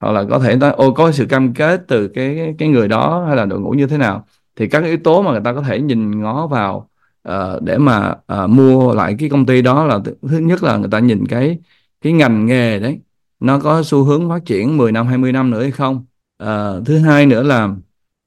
Hoặc 0.00 0.12
là 0.12 0.24
có 0.30 0.38
thể 0.38 0.56
nói 0.56 0.70
ô 0.70 0.92
có 0.92 1.12
sự 1.12 1.26
cam 1.26 1.54
kết 1.54 1.80
từ 1.88 2.08
cái 2.08 2.54
cái 2.58 2.68
người 2.68 2.88
đó 2.88 3.24
hay 3.26 3.36
là 3.36 3.44
đội 3.44 3.60
ngũ 3.60 3.70
như 3.70 3.86
thế 3.86 3.98
nào? 3.98 4.26
Thì 4.56 4.68
các 4.68 4.84
yếu 4.84 4.96
tố 5.04 5.22
mà 5.22 5.30
người 5.30 5.40
ta 5.44 5.52
có 5.52 5.62
thể 5.62 5.80
nhìn 5.80 6.20
ngó 6.20 6.46
vào 6.46 6.89
uh, 7.28 7.62
để 7.62 7.78
mà 7.78 8.14
uh, 8.32 8.50
mua 8.50 8.94
lại 8.94 9.16
cái 9.18 9.28
công 9.28 9.46
ty 9.46 9.62
đó 9.62 9.84
là 9.84 10.00
thứ 10.28 10.38
nhất 10.38 10.62
là 10.62 10.76
người 10.76 10.90
ta 10.90 10.98
nhìn 10.98 11.26
cái 11.26 11.58
cái 12.00 12.12
ngành 12.12 12.46
nghề 12.46 12.78
đấy 12.80 13.00
nó 13.40 13.58
có 13.58 13.82
xu 13.82 14.04
hướng 14.04 14.28
phát 14.28 14.44
triển 14.46 14.76
10 14.76 14.92
năm 14.92 15.06
20 15.06 15.32
năm 15.32 15.50
nữa 15.50 15.62
hay 15.62 15.70
không? 15.70 16.04
Uh, 16.42 16.86
thứ 16.86 16.98
hai 16.98 17.26
nữa 17.26 17.42
là 17.42 17.68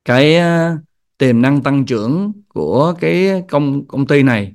cái 0.05 0.37
uh, 0.37 0.79
tiềm 1.17 1.41
năng 1.41 1.61
tăng 1.61 1.85
trưởng 1.85 2.31
của 2.47 2.93
cái 2.99 3.43
công 3.49 3.87
công 3.87 4.07
ty 4.07 4.23
này 4.23 4.53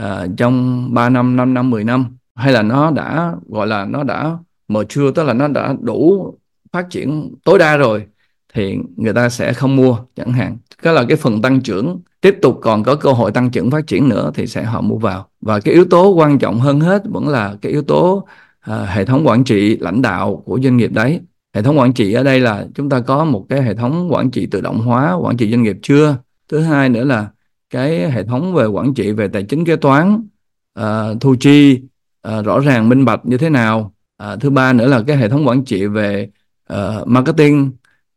uh, 0.00 0.30
trong 0.36 0.86
3 0.94 1.08
năm 1.08 1.36
5 1.36 1.54
năm 1.54 1.70
10 1.70 1.84
năm 1.84 2.16
hay 2.34 2.52
là 2.52 2.62
nó 2.62 2.90
đã 2.90 3.34
gọi 3.48 3.66
là 3.66 3.84
nó 3.84 4.02
đã 4.02 4.38
mature 4.68 5.10
tức 5.14 5.22
là 5.22 5.32
nó 5.32 5.48
đã 5.48 5.74
đủ 5.80 6.34
phát 6.72 6.86
triển 6.90 7.34
tối 7.44 7.58
đa 7.58 7.76
rồi? 7.76 8.06
Thì 8.54 8.78
người 8.96 9.12
ta 9.12 9.28
sẽ 9.28 9.52
không 9.52 9.76
mua 9.76 9.98
chẳng 10.16 10.32
hạn. 10.32 10.56
Cái 10.82 10.94
là 10.94 11.04
cái 11.08 11.16
phần 11.16 11.42
tăng 11.42 11.60
trưởng. 11.60 12.00
Tiếp 12.20 12.38
tục 12.42 12.58
còn 12.62 12.82
có 12.82 12.94
cơ 12.94 13.12
hội 13.12 13.32
tăng 13.32 13.50
trưởng 13.50 13.70
phát 13.70 13.86
triển 13.86 14.08
nữa 14.08 14.30
thì 14.34 14.46
sẽ 14.46 14.62
họ 14.62 14.80
mua 14.80 14.96
vào. 14.96 15.26
Và 15.40 15.60
cái 15.60 15.74
yếu 15.74 15.84
tố 15.84 16.08
quan 16.08 16.38
trọng 16.38 16.60
hơn 16.60 16.80
hết 16.80 17.02
vẫn 17.04 17.28
là 17.28 17.56
cái 17.62 17.72
yếu 17.72 17.82
tố 17.82 18.26
uh, 18.70 18.88
hệ 18.88 19.04
thống 19.04 19.26
quản 19.26 19.44
trị 19.44 19.76
lãnh 19.76 20.02
đạo 20.02 20.42
của 20.44 20.60
doanh 20.62 20.76
nghiệp 20.76 20.92
đấy. 20.92 21.20
Hệ 21.54 21.62
thống 21.62 21.78
quản 21.78 21.92
trị 21.92 22.12
ở 22.12 22.22
đây 22.22 22.40
là 22.40 22.66
chúng 22.74 22.88
ta 22.88 23.00
có 23.00 23.24
một 23.24 23.46
cái 23.48 23.62
hệ 23.62 23.74
thống 23.74 24.12
quản 24.12 24.30
trị 24.30 24.46
tự 24.46 24.60
động 24.60 24.78
hóa 24.78 25.12
quản 25.14 25.36
trị 25.36 25.50
doanh 25.50 25.62
nghiệp 25.62 25.76
chưa? 25.82 26.16
Thứ 26.48 26.60
hai 26.60 26.88
nữa 26.88 27.04
là 27.04 27.28
cái 27.70 28.10
hệ 28.10 28.24
thống 28.24 28.54
về 28.54 28.66
quản 28.66 28.94
trị 28.94 29.12
về 29.12 29.28
tài 29.28 29.42
chính 29.42 29.64
kế 29.64 29.76
toán 29.76 30.26
uh, 30.80 30.84
thu 31.20 31.34
chi 31.40 31.82
uh, 32.28 32.44
rõ 32.44 32.60
ràng 32.60 32.88
minh 32.88 33.04
bạch 33.04 33.26
như 33.26 33.38
thế 33.38 33.50
nào? 33.50 33.92
Uh, 34.22 34.40
thứ 34.40 34.50
ba 34.50 34.72
nữa 34.72 34.86
là 34.86 35.02
cái 35.06 35.16
hệ 35.16 35.28
thống 35.28 35.48
quản 35.48 35.64
trị 35.64 35.86
về 35.86 36.28
uh, 36.72 37.06
marketing 37.06 37.70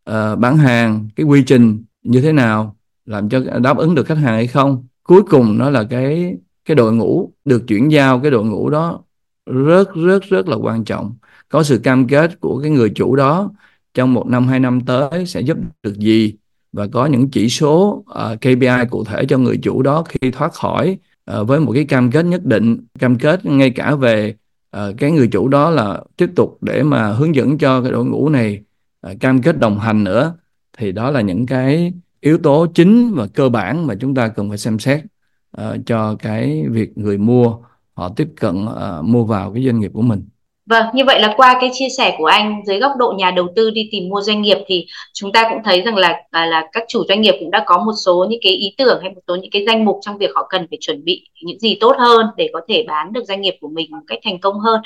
uh, 0.09 0.39
bán 0.39 0.57
hàng 0.57 1.09
cái 1.15 1.25
quy 1.25 1.43
trình 1.43 1.83
như 2.03 2.21
thế 2.21 2.31
nào 2.31 2.75
làm 3.05 3.29
cho 3.29 3.39
đáp 3.59 3.77
ứng 3.77 3.95
được 3.95 4.07
khách 4.07 4.17
hàng 4.17 4.33
hay 4.33 4.47
không. 4.47 4.87
Cuối 5.03 5.21
cùng 5.23 5.57
nó 5.57 5.69
là 5.69 5.83
cái 5.83 6.35
cái 6.65 6.75
đội 6.75 6.93
ngũ 6.93 7.31
được 7.45 7.67
chuyển 7.67 7.91
giao 7.91 8.19
cái 8.19 8.31
đội 8.31 8.45
ngũ 8.45 8.69
đó 8.69 9.03
rất 9.45 9.95
rất 9.95 10.23
rất 10.23 10.47
là 10.47 10.55
quan 10.55 10.83
trọng. 10.83 11.15
Có 11.49 11.63
sự 11.63 11.77
cam 11.77 12.07
kết 12.07 12.39
của 12.39 12.59
cái 12.61 12.71
người 12.71 12.89
chủ 12.89 13.15
đó 13.15 13.51
trong 13.93 14.13
một 14.13 14.27
năm 14.27 14.47
hai 14.47 14.59
năm 14.59 14.81
tới 14.81 15.25
sẽ 15.25 15.41
giúp 15.41 15.57
được 15.83 15.97
gì 15.97 16.33
và 16.73 16.87
có 16.87 17.05
những 17.05 17.29
chỉ 17.29 17.49
số 17.49 18.03
ờ, 18.07 18.31
uh, 18.31 18.41
KPI 18.41 18.85
cụ 18.89 19.03
thể 19.03 19.25
cho 19.25 19.37
người 19.37 19.57
chủ 19.57 19.81
đó 19.81 20.03
khi 20.09 20.31
thoát 20.31 20.53
khỏi 20.53 20.97
uh, 21.39 21.47
với 21.47 21.59
một 21.59 21.71
cái 21.75 21.85
cam 21.85 22.11
kết 22.11 22.25
nhất 22.25 22.45
định 22.45 22.85
cam 22.99 23.17
kết 23.17 23.45
ngay 23.45 23.69
cả 23.69 23.95
về 23.95 24.35
uh, 24.77 24.81
cái 24.97 25.11
người 25.11 25.27
chủ 25.27 25.47
đó 25.47 25.69
là 25.69 26.03
tiếp 26.17 26.29
tục 26.35 26.57
để 26.61 26.83
mà 26.83 27.11
hướng 27.11 27.35
dẫn 27.35 27.57
cho 27.57 27.81
cái 27.81 27.91
đội 27.91 28.05
ngũ 28.05 28.29
này 28.29 28.61
Ờ, 29.05 29.13
cam 29.19 29.41
kết 29.41 29.59
đồng 29.59 29.79
hành 29.79 30.03
nữa 30.03 30.33
thì 30.77 30.91
đó 30.91 31.11
là 31.11 31.21
những 31.21 31.45
cái 31.45 31.93
yếu 32.21 32.37
tố 32.37 32.67
chính 32.73 33.13
và 33.15 33.27
cơ 33.33 33.49
bản 33.49 33.87
mà 33.87 33.95
chúng 34.01 34.15
ta 34.15 34.27
cần 34.27 34.49
phải 34.49 34.57
xem 34.57 34.79
xét 34.79 34.99
uh, 35.61 35.63
cho 35.85 36.15
cái 36.19 36.63
việc 36.69 36.97
người 36.97 37.17
mua 37.17 37.57
họ 37.93 38.09
tiếp 38.15 38.27
cận 38.39 38.65
uh, 38.65 39.05
mua 39.05 39.23
vào 39.23 39.53
cái 39.53 39.65
doanh 39.65 39.79
nghiệp 39.79 39.91
của 39.93 40.01
mình 40.01 40.25
Vâng, 40.69 40.85
như 40.93 41.05
vậy 41.05 41.19
là 41.19 41.33
qua 41.37 41.57
cái 41.61 41.69
chia 41.73 41.87
sẻ 41.97 42.15
của 42.17 42.25
anh 42.25 42.61
dưới 42.65 42.79
góc 42.79 42.91
độ 42.97 43.13
nhà 43.17 43.31
đầu 43.31 43.47
tư 43.55 43.69
đi 43.69 43.89
tìm 43.91 44.09
mua 44.09 44.21
doanh 44.21 44.41
nghiệp 44.41 44.57
thì 44.67 44.85
chúng 45.13 45.31
ta 45.31 45.49
cũng 45.49 45.63
thấy 45.65 45.81
rằng 45.81 45.95
là 45.95 46.21
là, 46.31 46.45
là 46.45 46.63
các 46.71 46.83
chủ 46.87 47.03
doanh 47.07 47.21
nghiệp 47.21 47.35
cũng 47.39 47.51
đã 47.51 47.63
có 47.65 47.77
một 47.77 47.93
số 48.05 48.25
những 48.29 48.39
cái 48.43 48.53
ý 48.53 48.73
tưởng 48.77 48.99
hay 49.01 49.09
một 49.09 49.21
số 49.27 49.35
những 49.35 49.51
cái 49.51 49.65
danh 49.67 49.85
mục 49.85 49.99
trong 50.01 50.17
việc 50.17 50.29
họ 50.35 50.47
cần 50.49 50.67
phải 50.69 50.77
chuẩn 50.81 51.05
bị 51.05 51.27
những 51.41 51.59
gì 51.59 51.77
tốt 51.79 51.95
hơn 51.99 52.25
để 52.37 52.49
có 52.53 52.61
thể 52.67 52.85
bán 52.87 53.13
được 53.13 53.23
doanh 53.23 53.41
nghiệp 53.41 53.57
của 53.61 53.69
mình 53.69 53.91
một 53.91 54.03
cách 54.07 54.19
thành 54.23 54.39
công 54.39 54.59
hơn. 54.59 54.81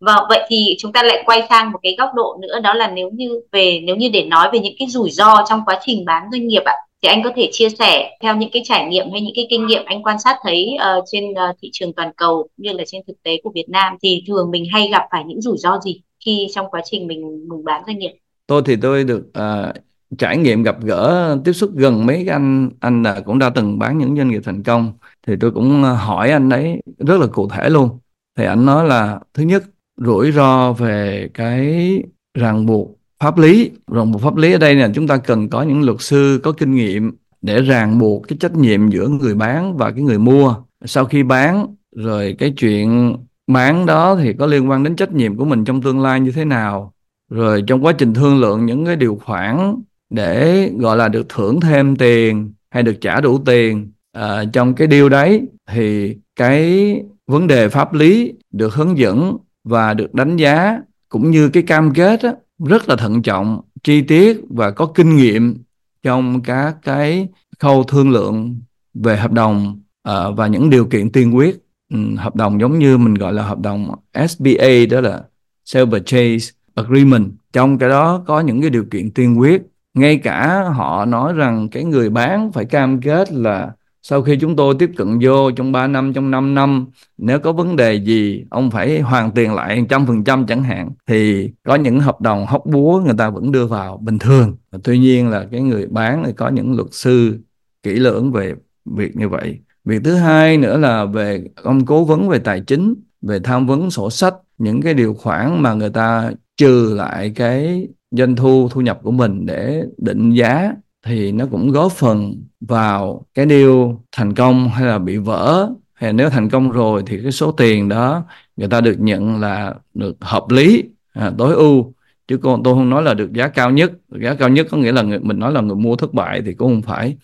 Và 0.00 0.16
vậy 0.28 0.46
thì 0.48 0.76
chúng 0.78 0.92
ta 0.92 1.02
lại 1.02 1.22
quay 1.26 1.42
sang 1.48 1.72
một 1.72 1.78
cái 1.82 1.94
góc 1.98 2.10
độ 2.14 2.36
nữa 2.42 2.60
đó 2.60 2.74
là 2.74 2.90
nếu 2.90 3.10
như 3.10 3.40
về 3.52 3.80
nếu 3.84 3.96
như 3.96 4.08
để 4.08 4.24
nói 4.24 4.48
về 4.52 4.58
những 4.58 4.74
cái 4.78 4.88
rủi 4.88 5.10
ro 5.10 5.44
trong 5.48 5.62
quá 5.66 5.78
trình 5.82 6.04
bán 6.04 6.22
doanh 6.32 6.46
nghiệp 6.46 6.62
ạ 6.64 6.74
thì 7.02 7.08
anh 7.08 7.22
có 7.24 7.30
thể 7.36 7.48
chia 7.52 7.68
sẻ 7.68 8.10
theo 8.22 8.36
những 8.36 8.50
cái 8.52 8.62
trải 8.64 8.86
nghiệm 8.86 9.10
hay 9.12 9.20
những 9.20 9.32
cái 9.36 9.46
kinh 9.50 9.66
nghiệm 9.66 9.82
anh 9.84 10.02
quan 10.02 10.18
sát 10.18 10.36
thấy 10.42 10.68
uh, 10.74 11.04
trên 11.12 11.24
uh, 11.30 11.56
thị 11.62 11.70
trường 11.72 11.92
toàn 11.92 12.12
cầu 12.16 12.48
như 12.56 12.72
là 12.72 12.84
trên 12.86 13.02
thực 13.06 13.22
tế 13.22 13.40
của 13.44 13.50
Việt 13.54 13.68
Nam 13.68 13.96
thì 14.02 14.22
thường 14.28 14.50
mình 14.50 14.64
hay 14.72 14.88
gặp 14.88 15.02
phải 15.10 15.24
những 15.26 15.40
rủi 15.40 15.58
ro 15.58 15.80
gì 15.84 16.00
khi 16.24 16.46
trong 16.54 16.70
quá 16.70 16.80
trình 16.84 17.06
mình 17.06 17.48
mình 17.48 17.64
bán 17.64 17.82
doanh 17.86 17.98
nghiệp? 17.98 18.12
Tôi 18.46 18.62
thì 18.66 18.76
tôi 18.82 19.04
được 19.04 19.22
uh, 19.38 19.74
trải 20.18 20.36
nghiệm 20.36 20.62
gặp 20.62 20.76
gỡ 20.82 21.36
tiếp 21.44 21.52
xúc 21.52 21.70
gần 21.74 22.06
mấy 22.06 22.26
anh 22.28 22.70
anh 22.80 23.02
là 23.02 23.20
cũng 23.24 23.38
đã 23.38 23.50
từng 23.54 23.78
bán 23.78 23.98
những 23.98 24.16
doanh 24.16 24.28
nghiệp 24.30 24.42
thành 24.44 24.62
công. 24.62 24.92
Thì 25.26 25.34
tôi 25.40 25.50
cũng 25.50 25.82
hỏi 25.82 26.30
anh 26.30 26.48
đấy 26.48 26.80
rất 26.98 27.20
là 27.20 27.26
cụ 27.26 27.48
thể 27.48 27.68
luôn. 27.68 27.98
Thì 28.36 28.44
anh 28.44 28.66
nói 28.66 28.88
là 28.88 29.20
thứ 29.34 29.42
nhất 29.42 29.62
rủi 30.00 30.32
ro 30.32 30.72
về 30.72 31.28
cái 31.34 32.02
ràng 32.34 32.66
buộc 32.66 32.98
pháp 33.20 33.38
lý. 33.38 33.70
Ràng 33.92 34.12
buộc 34.12 34.22
pháp 34.22 34.36
lý 34.36 34.52
ở 34.52 34.58
đây 34.58 34.74
là 34.74 34.90
chúng 34.94 35.06
ta 35.06 35.16
cần 35.16 35.48
có 35.48 35.62
những 35.62 35.82
luật 35.82 36.00
sư 36.00 36.40
có 36.42 36.52
kinh 36.52 36.74
nghiệm 36.74 37.12
để 37.42 37.62
ràng 37.62 37.98
buộc 37.98 38.28
cái 38.28 38.38
trách 38.40 38.54
nhiệm 38.54 38.90
giữa 38.90 39.08
người 39.08 39.34
bán 39.34 39.76
và 39.76 39.90
cái 39.90 40.02
người 40.02 40.18
mua. 40.18 40.54
Sau 40.84 41.04
khi 41.04 41.22
bán 41.22 41.66
rồi 41.96 42.36
cái 42.38 42.50
chuyện 42.56 43.16
bán 43.46 43.86
đó 43.86 44.16
thì 44.16 44.32
có 44.32 44.46
liên 44.46 44.70
quan 44.70 44.82
đến 44.82 44.96
trách 44.96 45.12
nhiệm 45.12 45.36
của 45.36 45.44
mình 45.44 45.64
trong 45.64 45.82
tương 45.82 46.00
lai 46.00 46.20
như 46.20 46.32
thế 46.32 46.44
nào. 46.44 46.92
Rồi 47.30 47.62
trong 47.66 47.84
quá 47.84 47.92
trình 47.92 48.14
thương 48.14 48.40
lượng 48.40 48.66
những 48.66 48.86
cái 48.86 48.96
điều 48.96 49.20
khoản 49.24 49.74
để 50.10 50.70
gọi 50.78 50.96
là 50.96 51.08
được 51.08 51.28
thưởng 51.28 51.60
thêm 51.60 51.96
tiền 51.96 52.52
hay 52.70 52.82
được 52.82 53.00
trả 53.00 53.20
đủ 53.20 53.38
tiền 53.46 53.92
à, 54.12 54.44
trong 54.52 54.74
cái 54.74 54.88
điều 54.88 55.08
đấy 55.08 55.42
thì 55.70 56.16
cái 56.36 56.94
vấn 57.26 57.46
đề 57.46 57.68
pháp 57.68 57.94
lý 57.94 58.32
được 58.52 58.74
hướng 58.74 58.98
dẫn 58.98 59.36
và 59.64 59.94
được 59.94 60.14
đánh 60.14 60.36
giá 60.36 60.80
cũng 61.08 61.30
như 61.30 61.48
cái 61.48 61.62
cam 61.62 61.94
kết 61.94 62.22
á, 62.22 62.32
rất 62.66 62.88
là 62.88 62.96
thận 62.96 63.22
trọng 63.22 63.60
chi 63.82 64.02
tiết 64.02 64.40
và 64.50 64.70
có 64.70 64.86
kinh 64.86 65.16
nghiệm 65.16 65.56
trong 66.02 66.42
các 66.42 66.76
cái 66.82 67.28
khâu 67.58 67.84
thương 67.84 68.10
lượng 68.10 68.60
về 68.94 69.16
hợp 69.16 69.32
đồng 69.32 69.80
uh, 70.08 70.36
và 70.36 70.46
những 70.46 70.70
điều 70.70 70.84
kiện 70.84 71.12
tiên 71.12 71.36
quyết. 71.36 71.56
Um, 71.92 72.16
hợp 72.16 72.36
đồng 72.36 72.60
giống 72.60 72.78
như 72.78 72.98
mình 72.98 73.14
gọi 73.14 73.32
là 73.32 73.42
hợp 73.42 73.60
đồng 73.60 73.94
SBA 74.28 74.86
đó 74.90 75.00
là 75.00 75.22
Sale 75.64 75.84
Purchase 75.84 76.52
Agreement. 76.74 77.30
Trong 77.52 77.78
cái 77.78 77.88
đó 77.88 78.24
có 78.26 78.40
những 78.40 78.60
cái 78.60 78.70
điều 78.70 78.84
kiện 78.84 79.10
tiên 79.10 79.38
quyết 79.38 79.62
ngay 79.94 80.16
cả 80.16 80.64
họ 80.74 81.04
nói 81.04 81.32
rằng 81.32 81.68
cái 81.68 81.84
người 81.84 82.10
bán 82.10 82.52
phải 82.52 82.64
cam 82.64 83.00
kết 83.00 83.32
là 83.32 83.70
sau 84.02 84.22
khi 84.22 84.36
chúng 84.36 84.56
tôi 84.56 84.74
tiếp 84.78 84.90
cận 84.96 85.18
vô 85.22 85.50
trong 85.50 85.72
3 85.72 85.86
năm, 85.86 86.12
trong 86.12 86.30
5 86.30 86.54
năm, 86.54 86.86
nếu 87.18 87.38
có 87.38 87.52
vấn 87.52 87.76
đề 87.76 87.94
gì, 87.94 88.44
ông 88.50 88.70
phải 88.70 89.00
hoàn 89.00 89.30
tiền 89.30 89.54
lại 89.54 89.84
trăm 89.88 90.06
phần 90.06 90.24
trăm 90.24 90.46
chẳng 90.46 90.62
hạn, 90.62 90.90
thì 91.06 91.50
có 91.64 91.74
những 91.74 92.00
hợp 92.00 92.20
đồng 92.20 92.46
hóc 92.46 92.66
búa 92.66 93.02
người 93.04 93.14
ta 93.18 93.30
vẫn 93.30 93.52
đưa 93.52 93.66
vào 93.66 93.96
bình 93.96 94.18
thường. 94.18 94.56
Tuy 94.84 94.98
nhiên 94.98 95.28
là 95.28 95.46
cái 95.52 95.60
người 95.60 95.86
bán 95.86 96.22
thì 96.26 96.32
có 96.32 96.48
những 96.48 96.76
luật 96.76 96.88
sư 96.90 97.38
kỹ 97.82 97.94
lưỡng 97.94 98.32
về 98.32 98.54
việc 98.84 99.16
như 99.16 99.28
vậy. 99.28 99.58
Việc 99.84 100.04
thứ 100.04 100.14
hai 100.14 100.58
nữa 100.58 100.78
là 100.78 101.04
về 101.04 101.44
ông 101.62 101.86
cố 101.86 102.04
vấn 102.04 102.28
về 102.28 102.38
tài 102.38 102.60
chính, 102.60 102.94
về 103.22 103.40
tham 103.44 103.66
vấn 103.66 103.90
sổ 103.90 104.10
sách, 104.10 104.34
những 104.58 104.82
cái 104.82 104.94
điều 104.94 105.14
khoản 105.14 105.62
mà 105.62 105.74
người 105.74 105.90
ta 105.90 106.32
trừ 106.56 106.94
lại 106.96 107.32
cái 107.34 107.88
doanh 108.10 108.36
thu 108.36 108.68
thu 108.68 108.80
nhập 108.80 108.98
của 109.02 109.10
mình 109.10 109.46
để 109.46 109.82
định 109.96 110.30
giá 110.30 110.72
thì 111.02 111.32
nó 111.32 111.46
cũng 111.50 111.72
góp 111.72 111.92
phần 111.92 112.44
vào 112.60 113.26
cái 113.34 113.46
điều 113.46 114.00
thành 114.12 114.34
công 114.34 114.68
hay 114.68 114.86
là 114.86 114.98
bị 114.98 115.16
vỡ. 115.16 115.70
Hay 115.94 116.12
nếu 116.12 116.30
thành 116.30 116.50
công 116.50 116.70
rồi 116.70 117.02
thì 117.06 117.22
cái 117.22 117.32
số 117.32 117.52
tiền 117.52 117.88
đó 117.88 118.24
người 118.56 118.68
ta 118.68 118.80
được 118.80 118.96
nhận 119.00 119.40
là 119.40 119.74
được 119.94 120.16
hợp 120.20 120.44
lý 120.50 120.84
à, 121.12 121.32
tối 121.38 121.54
ưu. 121.54 121.94
Chứ 122.28 122.38
còn 122.38 122.62
tôi 122.62 122.74
không 122.74 122.90
nói 122.90 123.02
là 123.02 123.14
được 123.14 123.32
giá 123.32 123.48
cao 123.48 123.70
nhất. 123.70 123.92
Giá 124.22 124.34
cao 124.34 124.48
nhất 124.48 124.66
có 124.70 124.76
nghĩa 124.76 124.92
là 124.92 125.02
người, 125.02 125.18
mình 125.18 125.38
nói 125.38 125.52
là 125.52 125.60
người 125.60 125.76
mua 125.76 125.96
thất 125.96 126.14
bại 126.14 126.42
thì 126.46 126.54
cũng 126.54 126.68
không 126.68 126.82
phải. 126.82 127.16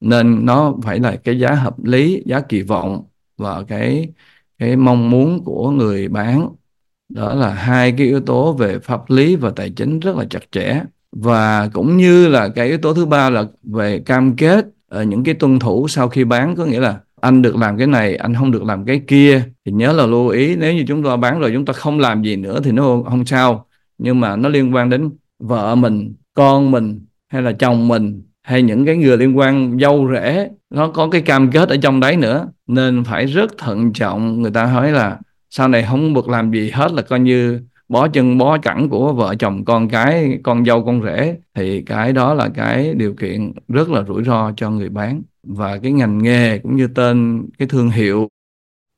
Nên 0.00 0.46
nó 0.46 0.74
phải 0.82 0.98
là 1.00 1.16
cái 1.16 1.38
giá 1.38 1.54
hợp 1.54 1.84
lý 1.84 2.22
giá 2.26 2.40
kỳ 2.40 2.62
vọng 2.62 3.04
và 3.36 3.62
cái 3.62 4.08
cái 4.58 4.76
mong 4.76 5.10
muốn 5.10 5.44
của 5.44 5.70
người 5.70 6.08
bán. 6.08 6.48
Đó 7.08 7.34
là 7.34 7.54
hai 7.54 7.92
cái 7.98 8.06
yếu 8.06 8.20
tố 8.20 8.52
về 8.52 8.78
pháp 8.78 9.10
lý 9.10 9.36
và 9.36 9.50
tài 9.56 9.70
chính 9.70 10.00
rất 10.00 10.16
là 10.16 10.24
chặt 10.30 10.52
chẽ 10.52 10.82
và 11.16 11.68
cũng 11.72 11.96
như 11.96 12.28
là 12.28 12.48
cái 12.48 12.68
yếu 12.68 12.78
tố 12.78 12.94
thứ 12.94 13.06
ba 13.06 13.30
là 13.30 13.44
về 13.62 13.98
cam 13.98 14.36
kết 14.36 14.66
ở 14.88 15.02
những 15.02 15.24
cái 15.24 15.34
tuân 15.34 15.58
thủ 15.58 15.88
sau 15.88 16.08
khi 16.08 16.24
bán. 16.24 16.56
Có 16.56 16.64
nghĩa 16.64 16.80
là 16.80 16.98
anh 17.20 17.42
được 17.42 17.56
làm 17.56 17.78
cái 17.78 17.86
này, 17.86 18.16
anh 18.16 18.34
không 18.34 18.50
được 18.50 18.64
làm 18.64 18.84
cái 18.84 19.00
kia. 19.06 19.42
Thì 19.64 19.72
nhớ 19.72 19.92
là 19.92 20.06
lưu 20.06 20.28
ý, 20.28 20.56
nếu 20.56 20.74
như 20.74 20.84
chúng 20.88 21.04
ta 21.04 21.16
bán 21.16 21.40
rồi 21.40 21.50
chúng 21.54 21.64
ta 21.64 21.72
không 21.72 21.98
làm 21.98 22.22
gì 22.22 22.36
nữa 22.36 22.60
thì 22.64 22.72
nó 22.72 23.02
không 23.08 23.24
sao. 23.24 23.66
Nhưng 23.98 24.20
mà 24.20 24.36
nó 24.36 24.48
liên 24.48 24.74
quan 24.74 24.90
đến 24.90 25.10
vợ 25.38 25.74
mình, 25.74 26.14
con 26.34 26.70
mình, 26.70 27.00
hay 27.28 27.42
là 27.42 27.52
chồng 27.52 27.88
mình, 27.88 28.22
hay 28.42 28.62
những 28.62 28.86
cái 28.86 28.96
người 28.96 29.16
liên 29.16 29.38
quan 29.38 29.78
dâu 29.80 30.08
rể. 30.12 30.48
Nó 30.70 30.88
có 30.88 31.08
cái 31.08 31.20
cam 31.20 31.50
kết 31.50 31.68
ở 31.68 31.76
trong 31.76 32.00
đấy 32.00 32.16
nữa. 32.16 32.48
Nên 32.66 33.04
phải 33.04 33.26
rất 33.26 33.58
thận 33.58 33.92
trọng. 33.92 34.42
Người 34.42 34.50
ta 34.50 34.64
nói 34.64 34.92
là 34.92 35.18
sau 35.50 35.68
này 35.68 35.86
không 35.88 36.14
được 36.14 36.28
làm 36.28 36.50
gì 36.50 36.70
hết 36.70 36.92
là 36.92 37.02
coi 37.02 37.20
như 37.20 37.60
bó 37.88 38.08
chân 38.08 38.38
bó 38.38 38.58
cẳng 38.58 38.88
của 38.88 39.12
vợ 39.12 39.34
chồng 39.38 39.64
con 39.64 39.88
cái, 39.88 40.38
con 40.42 40.64
dâu, 40.64 40.84
con 40.84 41.02
rể, 41.02 41.36
thì 41.54 41.82
cái 41.86 42.12
đó 42.12 42.34
là 42.34 42.48
cái 42.54 42.94
điều 42.94 43.14
kiện 43.14 43.52
rất 43.68 43.90
là 43.90 44.02
rủi 44.08 44.24
ro 44.24 44.52
cho 44.56 44.70
người 44.70 44.88
bán. 44.88 45.22
Và 45.42 45.78
cái 45.82 45.92
ngành 45.92 46.22
nghề 46.22 46.58
cũng 46.58 46.76
như 46.76 46.88
tên, 46.94 47.46
cái 47.58 47.68
thương 47.68 47.90
hiệu 47.90 48.28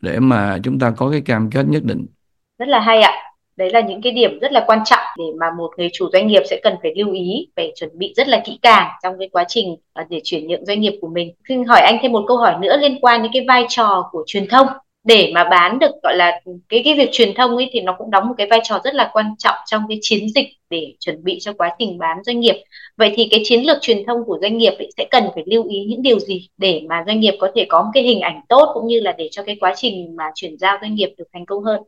để 0.02 0.18
mà 0.18 0.58
chúng 0.62 0.78
ta 0.78 0.90
có 0.96 1.10
cái 1.10 1.20
cam 1.20 1.50
kết 1.50 1.66
nhất 1.68 1.84
định. 1.84 2.06
Rất 2.58 2.68
là 2.68 2.80
hay 2.80 3.00
ạ. 3.00 3.12
Đấy 3.56 3.70
là 3.72 3.80
những 3.80 4.02
cái 4.02 4.12
điểm 4.12 4.38
rất 4.40 4.52
là 4.52 4.64
quan 4.66 4.78
trọng 4.84 5.04
để 5.18 5.24
mà 5.40 5.46
một 5.58 5.70
người 5.76 5.88
chủ 5.92 6.08
doanh 6.12 6.26
nghiệp 6.26 6.42
sẽ 6.50 6.60
cần 6.62 6.74
phải 6.82 6.94
lưu 6.96 7.12
ý, 7.12 7.48
phải 7.56 7.72
chuẩn 7.76 7.90
bị 7.98 8.14
rất 8.16 8.28
là 8.28 8.42
kỹ 8.46 8.58
càng 8.62 8.90
trong 9.02 9.14
cái 9.18 9.28
quá 9.32 9.44
trình 9.48 9.76
à, 9.92 10.06
để 10.10 10.20
chuyển 10.24 10.48
nhượng 10.48 10.66
doanh 10.66 10.80
nghiệp 10.80 10.98
của 11.00 11.08
mình. 11.08 11.32
Xin 11.48 11.64
hỏi 11.64 11.80
anh 11.80 11.98
thêm 12.02 12.12
một 12.12 12.24
câu 12.28 12.36
hỏi 12.36 12.54
nữa 12.60 12.76
liên 12.76 12.98
quan 13.00 13.22
đến 13.22 13.32
cái 13.34 13.44
vai 13.48 13.64
trò 13.68 14.08
của 14.12 14.24
truyền 14.26 14.46
thông 14.48 14.66
để 15.06 15.30
mà 15.34 15.44
bán 15.44 15.78
được 15.78 15.90
gọi 16.02 16.16
là 16.16 16.40
cái 16.68 16.82
cái 16.84 16.94
việc 16.94 17.08
truyền 17.12 17.34
thông 17.36 17.56
ấy 17.56 17.70
thì 17.72 17.80
nó 17.80 17.94
cũng 17.98 18.10
đóng 18.10 18.28
một 18.28 18.34
cái 18.38 18.46
vai 18.50 18.60
trò 18.64 18.80
rất 18.84 18.94
là 18.94 19.10
quan 19.12 19.26
trọng 19.38 19.54
trong 19.66 19.82
cái 19.88 19.98
chiến 20.00 20.28
dịch 20.34 20.46
để 20.70 20.94
chuẩn 21.00 21.24
bị 21.24 21.38
cho 21.40 21.52
quá 21.52 21.70
trình 21.78 21.98
bán 21.98 22.16
doanh 22.24 22.40
nghiệp. 22.40 22.54
Vậy 22.96 23.12
thì 23.16 23.28
cái 23.30 23.40
chiến 23.44 23.66
lược 23.66 23.78
truyền 23.80 24.06
thông 24.06 24.24
của 24.26 24.38
doanh 24.42 24.58
nghiệp 24.58 24.72
ấy 24.78 24.90
sẽ 24.96 25.06
cần 25.10 25.24
phải 25.34 25.44
lưu 25.46 25.64
ý 25.68 25.84
những 25.88 26.02
điều 26.02 26.18
gì 26.18 26.48
để 26.56 26.82
mà 26.88 27.04
doanh 27.06 27.20
nghiệp 27.20 27.34
có 27.40 27.50
thể 27.54 27.66
có 27.68 27.82
một 27.82 27.90
cái 27.94 28.02
hình 28.02 28.20
ảnh 28.20 28.40
tốt 28.48 28.70
cũng 28.74 28.86
như 28.86 29.00
là 29.00 29.14
để 29.18 29.28
cho 29.30 29.42
cái 29.42 29.56
quá 29.60 29.72
trình 29.76 30.16
mà 30.16 30.24
chuyển 30.34 30.58
giao 30.58 30.78
doanh 30.80 30.94
nghiệp 30.94 31.14
được 31.18 31.24
thành 31.32 31.46
công 31.46 31.64
hơn? 31.64 31.80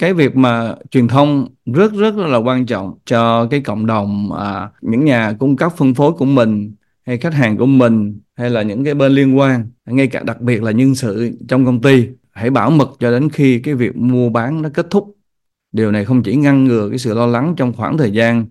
Cái 0.00 0.12
việc 0.12 0.36
mà 0.36 0.74
truyền 0.90 1.08
thông 1.08 1.48
rất 1.66 1.92
rất 1.92 2.16
là 2.16 2.38
quan 2.38 2.66
trọng 2.66 2.94
cho 3.04 3.46
cái 3.50 3.60
cộng 3.60 3.86
đồng 3.86 4.32
à, 4.38 4.68
những 4.80 5.04
nhà 5.04 5.32
cung 5.38 5.56
cấp 5.56 5.72
phân 5.76 5.94
phối 5.94 6.12
của 6.12 6.24
mình 6.24 6.74
hay 7.06 7.18
khách 7.18 7.34
hàng 7.34 7.56
của 7.56 7.66
mình 7.66 8.20
hay 8.36 8.50
là 8.50 8.62
những 8.62 8.84
cái 8.84 8.94
bên 8.94 9.12
liên 9.12 9.38
quan 9.38 9.70
ngay 9.86 10.06
cả 10.06 10.22
đặc 10.24 10.40
biệt 10.40 10.62
là 10.62 10.70
nhân 10.70 10.94
sự 10.94 11.30
trong 11.48 11.66
công 11.66 11.80
ty 11.80 12.06
hãy 12.40 12.50
bảo 12.50 12.70
mật 12.70 12.90
cho 13.00 13.10
đến 13.10 13.30
khi 13.30 13.58
cái 13.58 13.74
việc 13.74 13.96
mua 13.96 14.30
bán 14.30 14.62
nó 14.62 14.68
kết 14.74 14.86
thúc. 14.90 15.16
Điều 15.72 15.92
này 15.92 16.04
không 16.04 16.22
chỉ 16.22 16.36
ngăn 16.36 16.64
ngừa 16.64 16.88
cái 16.88 16.98
sự 16.98 17.14
lo 17.14 17.26
lắng 17.26 17.54
trong 17.56 17.72
khoảng 17.72 17.98
thời 17.98 18.10
gian 18.12 18.46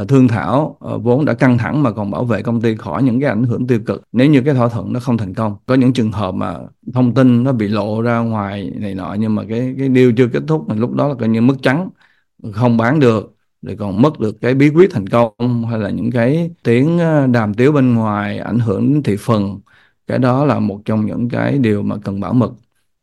uh, 0.00 0.08
thương 0.08 0.28
thảo 0.28 0.78
uh, 0.94 1.02
vốn 1.02 1.24
đã 1.24 1.34
căng 1.34 1.58
thẳng 1.58 1.82
mà 1.82 1.90
còn 1.92 2.10
bảo 2.10 2.24
vệ 2.24 2.42
công 2.42 2.60
ty 2.60 2.76
khỏi 2.76 3.02
những 3.02 3.20
cái 3.20 3.28
ảnh 3.30 3.44
hưởng 3.44 3.66
tiêu 3.66 3.78
cực. 3.86 4.02
Nếu 4.12 4.26
như 4.30 4.42
cái 4.42 4.54
thỏa 4.54 4.68
thuận 4.68 4.92
nó 4.92 5.00
không 5.00 5.18
thành 5.18 5.34
công 5.34 5.56
có 5.66 5.74
những 5.74 5.92
trường 5.92 6.12
hợp 6.12 6.34
mà 6.34 6.58
thông 6.94 7.14
tin 7.14 7.44
nó 7.44 7.52
bị 7.52 7.68
lộ 7.68 8.02
ra 8.02 8.18
ngoài 8.18 8.70
này 8.76 8.94
nọ 8.94 9.16
nhưng 9.18 9.34
mà 9.34 9.42
cái 9.48 9.74
cái 9.78 9.88
điều 9.88 10.12
chưa 10.16 10.28
kết 10.28 10.42
thúc 10.46 10.66
thì 10.70 10.76
lúc 10.76 10.92
đó 10.94 11.08
là 11.08 11.14
coi 11.14 11.28
như 11.28 11.40
mất 11.40 11.56
trắng 11.62 11.90
không 12.52 12.76
bán 12.76 13.00
được 13.00 13.36
rồi 13.62 13.76
còn 13.76 14.02
mất 14.02 14.20
được 14.20 14.40
cái 14.40 14.54
bí 14.54 14.70
quyết 14.70 14.90
thành 14.92 15.06
công 15.06 15.66
hay 15.70 15.78
là 15.78 15.90
những 15.90 16.10
cái 16.10 16.50
tiếng 16.62 16.98
ờ, 16.98 17.26
đàm 17.26 17.54
tiếu 17.54 17.72
bên 17.72 17.94
ngoài 17.94 18.38
ảnh 18.38 18.58
hưởng 18.58 18.92
đến 18.92 19.02
thị 19.02 19.16
phần 19.20 19.60
cái 20.06 20.18
đó 20.18 20.44
là 20.44 20.58
một 20.58 20.80
trong 20.84 21.06
những 21.06 21.28
cái 21.28 21.58
điều 21.58 21.82
mà 21.82 21.96
cần 22.04 22.20
bảo 22.20 22.34
mật 22.34 22.52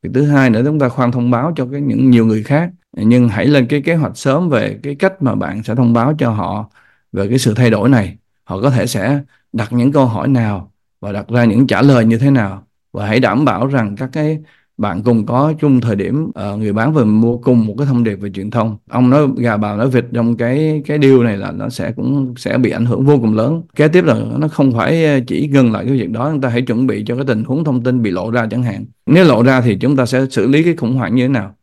việc 0.02 0.10
thứ 0.14 0.26
hai 0.26 0.50
nữa, 0.50 0.62
chúng 0.66 0.80
ta 0.80 0.90
khoan 0.90 1.12
thông 1.12 1.32
báo 1.32 1.54
cho 1.56 1.68
cái 1.72 1.82
những 1.82 2.10
nhiều 2.12 2.26
người 2.26 2.44
khác. 2.44 2.70
Nhưng 2.94 3.30
hãy 3.30 3.46
lên 3.46 3.68
cái 3.68 3.82
kế 3.82 3.96
hoạch 3.96 4.18
sớm 4.18 4.50
về 4.50 4.80
cái 4.84 4.96
cách 4.96 5.22
mà 5.22 5.36
bạn 5.36 5.64
sẽ 5.64 5.76
thông 5.76 5.94
báo 5.94 6.14
cho 6.18 6.32
họ 6.32 6.70
về 7.12 7.28
cái 7.30 7.38
sự 7.38 7.54
thay 7.54 7.70
đổi 7.70 7.90
này. 7.90 8.18
Họ 8.44 8.62
có 8.62 8.70
thể 8.70 8.88
sẽ 8.88 9.22
đặt 9.54 9.74
những 9.74 9.92
câu 9.92 10.06
hỏi 10.06 10.28
nào 10.28 10.72
và 11.02 11.12
đặt 11.12 11.28
ra 11.30 11.46
những 11.46 11.68
trả 11.68 11.82
lời 11.82 12.06
như 12.06 12.18
thế 12.18 12.32
nào. 12.32 12.68
Và 12.94 13.08
hãy 13.08 13.20
đảm 13.20 13.46
bảo 13.46 13.68
rằng 13.68 13.96
các 13.96 14.10
cái 14.14 14.40
bạn 14.78 15.04
cùng 15.04 15.26
có 15.26 15.54
chung 15.60 15.82
thời 15.82 15.96
điểm 15.96 16.24
uh, 16.24 16.60
người 16.60 16.74
bán 16.74 16.94
và 16.94 17.04
mua 17.04 17.38
cùng 17.38 17.66
một 17.66 17.76
cái 17.78 17.88
thông 17.88 18.04
điệp 18.04 18.16
về 18.16 18.30
truyền 18.30 18.52
thông. 18.52 18.78
Ông 18.90 19.10
nói 19.10 19.28
gà 19.38 19.58
bào 19.58 19.78
nói 19.78 19.90
vịt 19.90 20.06
trong 20.14 20.38
cái 20.38 20.82
cái 20.86 20.98
điều 20.98 21.24
này 21.24 21.38
là 21.38 21.52
nó 21.52 21.70
sẽ 21.70 21.92
cũng 21.92 22.34
sẽ 22.38 22.58
bị 22.58 22.70
ảnh 22.72 22.86
hưởng 22.86 23.06
vô 23.06 23.18
cùng 23.22 23.36
lớn. 23.36 23.62
Kế 23.76 23.88
tiếp 23.88 24.06
là 24.06 24.16
nó 24.38 24.48
không 24.48 24.72
phải 24.72 25.06
ờ, 25.06 25.20
chỉ 25.28 25.50
ngừng 25.54 25.72
lại 25.72 25.86
cái 25.86 25.94
việc 25.94 26.10
đó 26.10 26.32
chúng 26.32 26.42
ta 26.42 26.50
hãy 26.50 26.62
chuẩn 26.62 26.88
bị 26.88 27.04
cho 27.08 27.16
cái 27.16 27.26
tình 27.28 27.44
huống 27.44 27.64
thông 27.64 27.84
tin 27.84 28.02
bị 28.02 28.12
lộ 28.12 28.32
ra 28.32 28.48
chẳng 28.52 28.64
hạn. 28.64 28.86
Nếu 29.06 29.26
lộ 29.26 29.44
ra 29.44 29.62
thì 29.62 29.76
chúng 29.76 29.96
ta 29.96 30.06
sẽ 30.06 30.26
xử 30.30 30.48
lý 30.48 30.64
cái 30.64 30.76
khủng 30.76 30.96
hoảng 30.96 31.16
như 31.16 31.24
thế 31.24 31.28
nào? 31.28 31.56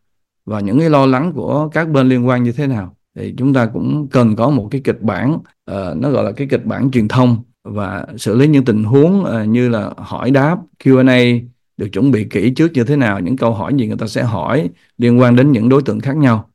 Và 0.47 0.61
những 0.61 0.79
cái 0.79 0.91
lo 0.91 1.07
lắng 1.07 1.33
của 1.35 1.69
các 1.69 1.89
bên 1.89 2.09
liên 2.09 2.27
quan 2.27 2.43
như 2.43 2.53
thế 2.53 2.67
nào? 2.67 2.95
Thì 3.17 3.35
chúng 3.37 3.55
ta 3.55 3.67
cũng 3.67 4.09
cần 4.11 4.37
có 4.37 4.51
một 4.51 4.69
cái 4.71 4.81
kịch 4.85 5.03
bản 5.03 5.35
uh, 5.35 5.97
nó 5.97 6.11
gọi 6.11 6.25
là 6.25 6.33
cái 6.33 6.47
kịch 6.51 6.65
bản 6.65 6.91
truyền 6.91 7.09
thông 7.09 7.37
và 7.65 8.07
xử 8.17 8.37
lý 8.37 8.49
những 8.49 8.65
tình 8.65 8.85
huống 8.85 9.25
uh, 9.25 9.49
như 9.49 9.69
là 9.69 9.91
hỏi 9.97 10.31
đáp 10.31 10.59
Q&A 10.85 11.41
được 11.79 11.89
chuẩn 11.93 12.11
bị 12.11 12.25
kỹ 12.25 12.51
trước 12.51 12.73
như 12.73 12.85
thế 12.85 12.97
nào 12.97 13.21
những 13.21 13.37
câu 13.37 13.55
hỏi 13.55 13.73
gì 13.77 13.87
người 13.87 13.97
ta 13.97 14.07
sẽ 14.07 14.23
hỏi 14.23 14.71
liên 14.99 15.21
quan 15.21 15.37
đến 15.37 15.53
những 15.53 15.69
đối 15.69 15.83
tượng 15.83 16.01
khác 16.01 16.17
nhau. 16.17 16.51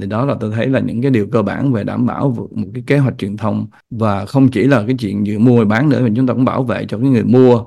Thì 0.00 0.06
đó 0.06 0.24
là 0.24 0.34
tôi 0.40 0.50
thấy 0.50 0.66
là 0.66 0.80
những 0.80 1.02
cái 1.02 1.10
điều 1.10 1.26
cơ 1.26 1.42
bản 1.42 1.72
về 1.72 1.84
đảm 1.84 2.06
bảo 2.06 2.48
một 2.50 2.68
cái 2.74 2.82
kế 2.86 2.98
hoạch 2.98 3.18
truyền 3.18 3.36
thông. 3.36 3.66
Và 3.90 4.26
không 4.26 4.48
chỉ 4.48 4.64
là 4.64 4.84
cái 4.86 4.96
chuyện 4.98 5.26
giữa 5.26 5.38
mua 5.38 5.64
bán 5.64 5.88
nữa 5.88 6.00
mà 6.02 6.08
chúng 6.16 6.26
ta 6.26 6.34
cũng 6.34 6.44
bảo 6.44 6.62
vệ 6.62 6.84
cho 6.88 6.98
cái 6.98 7.08
người 7.08 7.24
mua. 7.24 7.64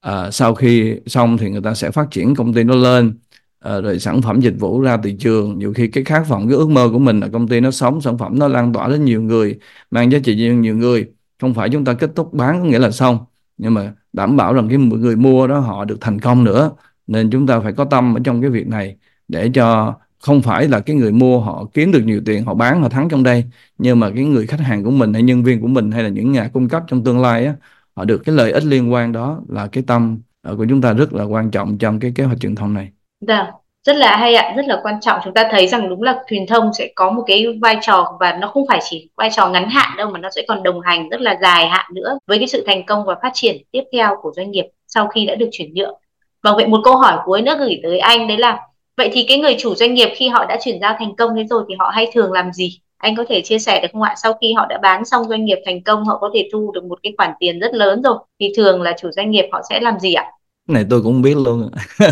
À, 0.00 0.30
sau 0.30 0.54
khi 0.54 0.96
xong 1.06 1.38
thì 1.38 1.50
người 1.50 1.60
ta 1.62 1.74
sẽ 1.74 1.90
phát 1.90 2.10
triển 2.10 2.34
công 2.34 2.54
ty 2.54 2.64
nó 2.64 2.74
lên. 2.74 3.18
À, 3.60 3.80
rồi 3.80 3.98
sản 3.98 4.22
phẩm 4.22 4.40
dịch 4.40 4.54
vụ 4.58 4.80
ra 4.80 4.96
thị 4.96 5.16
trường. 5.18 5.58
Nhiều 5.58 5.72
khi 5.72 5.88
cái 5.88 6.04
khát 6.04 6.28
vọng 6.28 6.48
cái 6.48 6.56
ước 6.56 6.70
mơ 6.70 6.88
của 6.92 6.98
mình 6.98 7.20
là 7.20 7.28
công 7.28 7.48
ty 7.48 7.60
nó 7.60 7.70
sống 7.70 8.00
sản 8.00 8.18
phẩm 8.18 8.38
nó 8.38 8.48
lan 8.48 8.72
tỏa 8.72 8.88
đến 8.88 9.04
nhiều 9.04 9.22
người 9.22 9.58
mang 9.90 10.12
giá 10.12 10.18
trị 10.24 10.48
cho 10.48 10.54
nhiều 10.54 10.76
người. 10.76 11.10
Không 11.40 11.54
phải 11.54 11.68
chúng 11.68 11.84
ta 11.84 11.92
kết 11.94 12.10
thúc 12.16 12.34
bán 12.34 12.60
có 12.60 12.66
nghĩa 12.66 12.78
là 12.78 12.90
xong. 12.90 13.18
Nhưng 13.58 13.74
mà 13.74 13.94
đảm 14.12 14.36
bảo 14.36 14.54
rằng 14.54 14.68
cái 14.68 14.78
người 14.78 15.16
mua 15.16 15.46
đó 15.46 15.58
họ 15.60 15.84
được 15.84 15.98
thành 16.00 16.20
công 16.20 16.44
nữa 16.44 16.70
nên 17.06 17.30
chúng 17.30 17.46
ta 17.46 17.60
phải 17.60 17.72
có 17.72 17.84
tâm 17.84 18.14
ở 18.14 18.20
trong 18.24 18.40
cái 18.40 18.50
việc 18.50 18.68
này 18.68 18.96
để 19.28 19.50
cho 19.54 19.94
không 20.18 20.42
phải 20.42 20.68
là 20.68 20.80
cái 20.80 20.96
người 20.96 21.12
mua 21.12 21.40
họ 21.40 21.64
kiếm 21.74 21.92
được 21.92 22.02
nhiều 22.04 22.20
tiền 22.26 22.44
họ 22.44 22.54
bán 22.54 22.82
họ 22.82 22.88
thắng 22.88 23.08
trong 23.08 23.22
đây 23.22 23.44
nhưng 23.78 24.00
mà 24.00 24.10
cái 24.14 24.24
người 24.24 24.46
khách 24.46 24.60
hàng 24.60 24.84
của 24.84 24.90
mình 24.90 25.12
hay 25.12 25.22
nhân 25.22 25.44
viên 25.44 25.60
của 25.60 25.66
mình 25.66 25.90
hay 25.90 26.02
là 26.02 26.08
những 26.08 26.32
nhà 26.32 26.48
cung 26.52 26.68
cấp 26.68 26.82
trong 26.86 27.04
tương 27.04 27.20
lai 27.20 27.46
á 27.46 27.54
họ 27.94 28.04
được 28.04 28.22
cái 28.24 28.34
lợi 28.34 28.52
ích 28.52 28.64
liên 28.64 28.92
quan 28.92 29.12
đó 29.12 29.40
là 29.48 29.66
cái 29.66 29.84
tâm 29.86 30.20
ờ, 30.42 30.56
của 30.56 30.66
chúng 30.68 30.80
ta 30.80 30.92
rất 30.92 31.12
là 31.12 31.24
quan 31.24 31.50
trọng 31.50 31.78
trong 31.78 32.00
cái 32.00 32.12
kế 32.14 32.24
hoạch 32.24 32.40
truyền 32.40 32.54
thông 32.54 32.74
này. 32.74 32.92
Dạ, 33.20 33.52
rất 33.84 33.96
là 33.96 34.16
hay 34.16 34.34
ạ, 34.34 34.52
rất 34.56 34.66
là 34.66 34.80
quan 34.82 35.00
trọng. 35.00 35.20
Chúng 35.24 35.34
ta 35.34 35.48
thấy 35.50 35.66
rằng 35.66 35.88
đúng 35.88 36.02
là 36.02 36.22
truyền 36.30 36.46
thông 36.46 36.70
sẽ 36.78 36.88
có 36.94 37.10
một 37.10 37.22
cái 37.26 37.46
vai 37.62 37.76
trò 37.82 38.16
và 38.20 38.32
nó 38.40 38.48
không 38.48 38.66
phải 38.68 38.80
chỉ 38.90 39.08
vai 39.16 39.30
trò 39.30 39.48
ngắn 39.48 39.68
hạn 39.70 39.96
đâu 39.96 40.10
mà 40.10 40.18
nó 40.18 40.28
sẽ 40.36 40.42
còn 40.48 40.62
đồng 40.62 40.80
hành 40.80 41.08
rất 41.08 41.20
là 41.20 41.38
dài 41.42 41.68
hạn 41.68 41.86
nữa 41.94 42.18
với 42.26 42.38
cái 42.38 42.48
sự 42.48 42.64
thành 42.66 42.86
công 42.86 43.04
và 43.04 43.14
phát 43.22 43.30
triển 43.34 43.56
tiếp 43.70 43.82
theo 43.92 44.16
của 44.22 44.32
doanh 44.36 44.50
nghiệp 44.50 44.64
sau 44.86 45.06
khi 45.06 45.26
đã 45.26 45.34
được 45.34 45.48
chuyển 45.52 45.74
nhượng. 45.74 45.94
Vâng, 46.42 46.56
vậy 46.56 46.66
một 46.66 46.80
câu 46.84 46.96
hỏi 46.96 47.18
cuối 47.24 47.42
nữa 47.42 47.56
gửi 47.58 47.80
tới 47.82 47.98
anh 47.98 48.28
đấy 48.28 48.38
là 48.38 48.58
vậy 48.96 49.10
thì 49.12 49.24
cái 49.28 49.38
người 49.38 49.56
chủ 49.58 49.74
doanh 49.74 49.94
nghiệp 49.94 50.08
khi 50.14 50.28
họ 50.28 50.44
đã 50.44 50.58
chuyển 50.64 50.80
giao 50.80 50.96
thành 50.98 51.16
công 51.16 51.36
thế 51.36 51.44
rồi 51.50 51.64
thì 51.68 51.74
họ 51.78 51.90
hay 51.94 52.10
thường 52.14 52.32
làm 52.32 52.52
gì? 52.52 52.78
Anh 52.98 53.16
có 53.16 53.24
thể 53.28 53.40
chia 53.40 53.58
sẻ 53.58 53.80
được 53.80 53.88
không 53.92 54.02
ạ? 54.02 54.14
Sau 54.22 54.32
khi 54.40 54.52
họ 54.52 54.66
đã 54.66 54.78
bán 54.82 55.04
xong 55.04 55.24
doanh 55.24 55.44
nghiệp 55.44 55.58
thành 55.66 55.82
công, 55.82 56.04
họ 56.04 56.18
có 56.20 56.30
thể 56.34 56.48
thu 56.52 56.72
được 56.74 56.84
một 56.84 56.98
cái 57.02 57.12
khoản 57.16 57.30
tiền 57.40 57.58
rất 57.60 57.74
lớn 57.74 58.02
rồi 58.02 58.18
thì 58.40 58.52
thường 58.56 58.82
là 58.82 58.94
chủ 59.00 59.10
doanh 59.10 59.30
nghiệp 59.30 59.48
họ 59.52 59.60
sẽ 59.70 59.80
làm 59.80 59.98
gì 59.98 60.14
ạ? 60.14 60.24
Này 60.70 60.86
tôi 60.90 61.02
cũng 61.02 61.22
biết 61.22 61.36
luôn. 61.36 61.70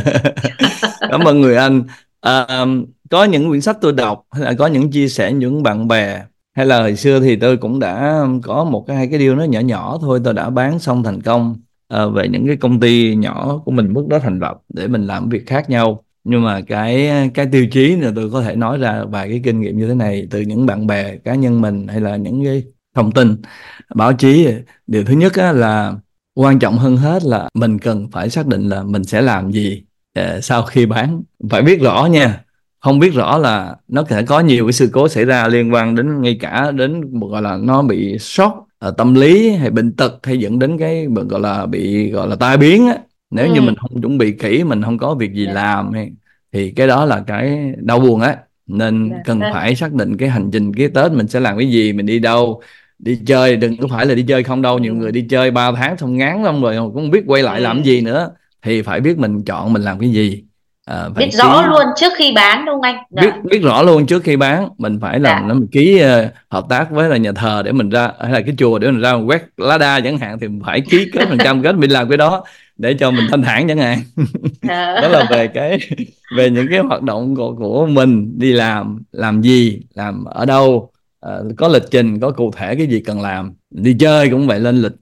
Cảm 1.10 1.24
ơn 1.24 1.40
người 1.40 1.56
anh. 1.56 1.82
À, 2.20 2.46
um, 2.60 2.86
có 3.10 3.24
những 3.24 3.48
quyển 3.48 3.60
sách 3.60 3.78
tôi 3.80 3.92
đọc 3.92 4.26
hay 4.30 4.44
là 4.44 4.54
có 4.58 4.66
những 4.66 4.90
chia 4.90 5.08
sẻ 5.08 5.32
những 5.32 5.62
bạn 5.62 5.88
bè 5.88 6.22
hay 6.54 6.66
là 6.66 6.80
hồi 6.80 6.96
xưa 6.96 7.20
thì 7.20 7.36
tôi 7.36 7.56
cũng 7.56 7.78
đã 7.78 8.18
um, 8.20 8.40
có 8.40 8.64
một 8.64 8.84
cái 8.86 8.96
hai 8.96 9.08
cái 9.08 9.18
điều 9.18 9.36
nó 9.36 9.44
nhỏ 9.44 9.60
nhỏ 9.60 9.98
thôi 10.00 10.20
tôi 10.24 10.34
đã 10.34 10.50
bán 10.50 10.78
xong 10.78 11.02
thành 11.02 11.22
công 11.22 11.56
à, 11.88 12.06
về 12.06 12.28
những 12.28 12.46
cái 12.46 12.56
công 12.56 12.80
ty 12.80 13.14
nhỏ 13.16 13.58
của 13.64 13.70
mình 13.70 13.92
mức 13.92 14.06
đó 14.08 14.18
thành 14.18 14.38
lập 14.38 14.60
để 14.68 14.86
mình 14.88 15.06
làm 15.06 15.28
việc 15.28 15.46
khác 15.46 15.70
nhau. 15.70 16.04
Nhưng 16.24 16.44
mà 16.44 16.60
cái 16.60 17.10
cái 17.34 17.46
tiêu 17.52 17.66
chí 17.72 17.96
là 17.96 18.12
tôi 18.16 18.30
có 18.30 18.42
thể 18.42 18.56
nói 18.56 18.78
ra 18.78 19.04
vài 19.04 19.28
cái 19.28 19.40
kinh 19.44 19.60
nghiệm 19.60 19.78
như 19.78 19.88
thế 19.88 19.94
này 19.94 20.26
từ 20.30 20.40
những 20.40 20.66
bạn 20.66 20.86
bè 20.86 21.16
cá 21.16 21.34
nhân 21.34 21.60
mình 21.60 21.88
hay 21.88 22.00
là 22.00 22.16
những 22.16 22.44
cái 22.44 22.64
thông 22.94 23.12
tin 23.12 23.36
báo 23.94 24.12
chí. 24.12 24.48
Điều 24.86 25.04
thứ 25.04 25.14
nhất 25.14 25.34
á, 25.34 25.52
là 25.52 25.94
quan 26.40 26.58
trọng 26.58 26.78
hơn 26.78 26.96
hết 26.96 27.24
là 27.24 27.48
mình 27.54 27.78
cần 27.78 28.08
phải 28.12 28.30
xác 28.30 28.46
định 28.46 28.68
là 28.68 28.82
mình 28.82 29.04
sẽ 29.04 29.22
làm 29.22 29.50
gì 29.52 29.82
uh, 30.18 30.24
sau 30.44 30.62
khi 30.62 30.86
bán 30.86 31.22
phải 31.50 31.62
biết 31.62 31.80
rõ 31.80 32.08
nha 32.10 32.40
không 32.80 32.98
biết 32.98 33.14
rõ 33.14 33.38
là 33.38 33.76
nó 33.88 34.04
sẽ 34.10 34.22
có 34.22 34.40
nhiều 34.40 34.66
cái 34.66 34.72
sự 34.72 34.90
cố 34.92 35.08
xảy 35.08 35.24
ra 35.24 35.48
liên 35.48 35.72
quan 35.74 35.94
đến 35.94 36.22
ngay 36.22 36.38
cả 36.40 36.70
đến 36.70 37.18
gọi 37.20 37.42
là 37.42 37.56
nó 37.56 37.82
bị 37.82 38.18
sốc 38.18 38.66
uh, 38.88 38.96
tâm 38.96 39.14
lý 39.14 39.50
hay 39.50 39.70
bệnh 39.70 39.92
tật 39.92 40.18
hay 40.22 40.38
dẫn 40.38 40.58
đến 40.58 40.78
cái 40.78 41.06
gọi 41.28 41.40
là 41.40 41.66
bị 41.66 42.10
gọi 42.10 42.28
là 42.28 42.36
tai 42.36 42.56
biến 42.56 42.86
á 42.86 42.96
nếu 43.30 43.46
ừ. 43.46 43.52
như 43.54 43.60
mình 43.60 43.74
không 43.76 44.00
chuẩn 44.02 44.18
bị 44.18 44.32
kỹ 44.32 44.64
mình 44.64 44.82
không 44.82 44.98
có 44.98 45.14
việc 45.14 45.32
gì 45.32 45.44
yeah. 45.44 45.56
Dạ. 45.56 45.62
làm 45.62 45.92
hay, 45.92 46.12
thì 46.52 46.70
cái 46.70 46.86
đó 46.86 47.04
là 47.04 47.24
cái 47.26 47.72
đau 47.76 48.00
buồn 48.00 48.20
á 48.20 48.36
nên 48.66 49.10
yeah. 49.10 49.16
Dạ, 49.16 49.22
cần 49.26 49.40
phải 49.52 49.74
xác 49.74 49.92
định 49.92 50.16
cái 50.16 50.28
hành 50.28 50.50
trình 50.50 50.74
cái 50.74 50.88
tết 50.88 51.12
mình 51.12 51.28
sẽ 51.28 51.40
làm 51.40 51.58
cái 51.58 51.70
gì 51.70 51.92
mình 51.92 52.06
đi 52.06 52.18
đâu 52.18 52.62
đi 52.98 53.18
chơi 53.26 53.56
đừng 53.56 53.76
có 53.76 53.88
phải 53.88 54.06
là 54.06 54.14
đi 54.14 54.24
chơi 54.28 54.42
không 54.42 54.62
đâu 54.62 54.78
nhiều 54.78 54.94
người 54.94 55.12
đi 55.12 55.26
chơi 55.30 55.50
3 55.50 55.72
tháng 55.72 55.96
xong 55.96 56.16
ngán 56.16 56.42
lắm 56.42 56.62
rồi 56.62 56.76
cũng 56.76 56.94
không 56.94 57.10
biết 57.10 57.22
quay 57.26 57.42
lại 57.42 57.60
làm 57.60 57.82
gì 57.82 58.00
nữa. 58.00 58.30
Thì 58.62 58.82
phải 58.82 59.00
biết 59.00 59.18
mình 59.18 59.44
chọn 59.44 59.72
mình 59.72 59.82
làm 59.82 59.98
cái 59.98 60.10
gì. 60.10 60.44
À, 60.84 61.08
biết 61.16 61.30
rõ 61.32 61.62
ký... 61.62 61.68
luôn 61.70 61.86
trước 61.96 62.12
khi 62.16 62.32
bán 62.32 62.64
đúng 62.64 62.74
không 62.74 62.82
anh? 62.82 62.96
Dạ. 63.10 63.22
biết 63.22 63.30
biết 63.44 63.58
rõ 63.62 63.82
luôn 63.82 64.06
trước 64.06 64.22
khi 64.24 64.36
bán. 64.36 64.68
Mình 64.78 64.98
phải 65.00 65.20
làm 65.20 65.42
dạ. 65.42 65.48
nó 65.48 65.54
mình 65.54 65.68
ký 65.72 66.02
uh, 66.02 66.32
hợp 66.50 66.64
tác 66.68 66.90
với 66.90 67.08
là 67.08 67.16
nhà 67.16 67.32
thờ 67.32 67.62
để 67.64 67.72
mình 67.72 67.90
ra 67.90 68.10
hay 68.20 68.32
là 68.32 68.40
cái 68.40 68.54
chùa 68.58 68.78
để 68.78 68.90
mình 68.90 69.00
ra 69.00 69.12
quét 69.12 69.42
lá 69.56 69.78
đa 69.78 70.00
chẳng 70.00 70.18
hạn 70.18 70.38
thì 70.40 70.48
mình 70.48 70.60
phải 70.64 70.80
ký 70.80 71.10
kết 71.12 71.28
phần 71.28 71.38
trăm 71.38 71.62
kết 71.62 71.74
mình 71.74 71.90
làm 71.90 72.08
cái 72.08 72.18
đó 72.18 72.44
để 72.76 72.94
cho 72.94 73.10
mình 73.10 73.26
thanh 73.30 73.42
thản 73.42 73.68
chẳng 73.68 73.78
hạn. 73.78 73.98
Dạ. 74.62 74.94
đó 75.02 75.08
là 75.08 75.26
về 75.30 75.48
cái 75.48 75.78
về 76.36 76.50
những 76.50 76.66
cái 76.70 76.78
hoạt 76.78 77.02
động 77.02 77.36
của, 77.36 77.54
của 77.54 77.86
mình 77.86 78.38
đi 78.38 78.52
làm 78.52 79.02
làm 79.12 79.42
gì 79.42 79.80
làm 79.94 80.24
ở 80.24 80.46
đâu 80.46 80.90
uh, 81.28 81.56
có 81.56 81.68
lịch 81.68 81.82
trình 81.90 82.20
có 82.20 82.30
cụ 82.30 82.50
thể 82.56 82.76
cái 82.76 82.86
gì 82.86 83.00
cần 83.00 83.20
làm. 83.20 83.52
Đi 83.70 83.96
chơi 83.98 84.30
cũng 84.30 84.46
vậy 84.46 84.60
lên 84.60 84.82
lịch 84.82 84.92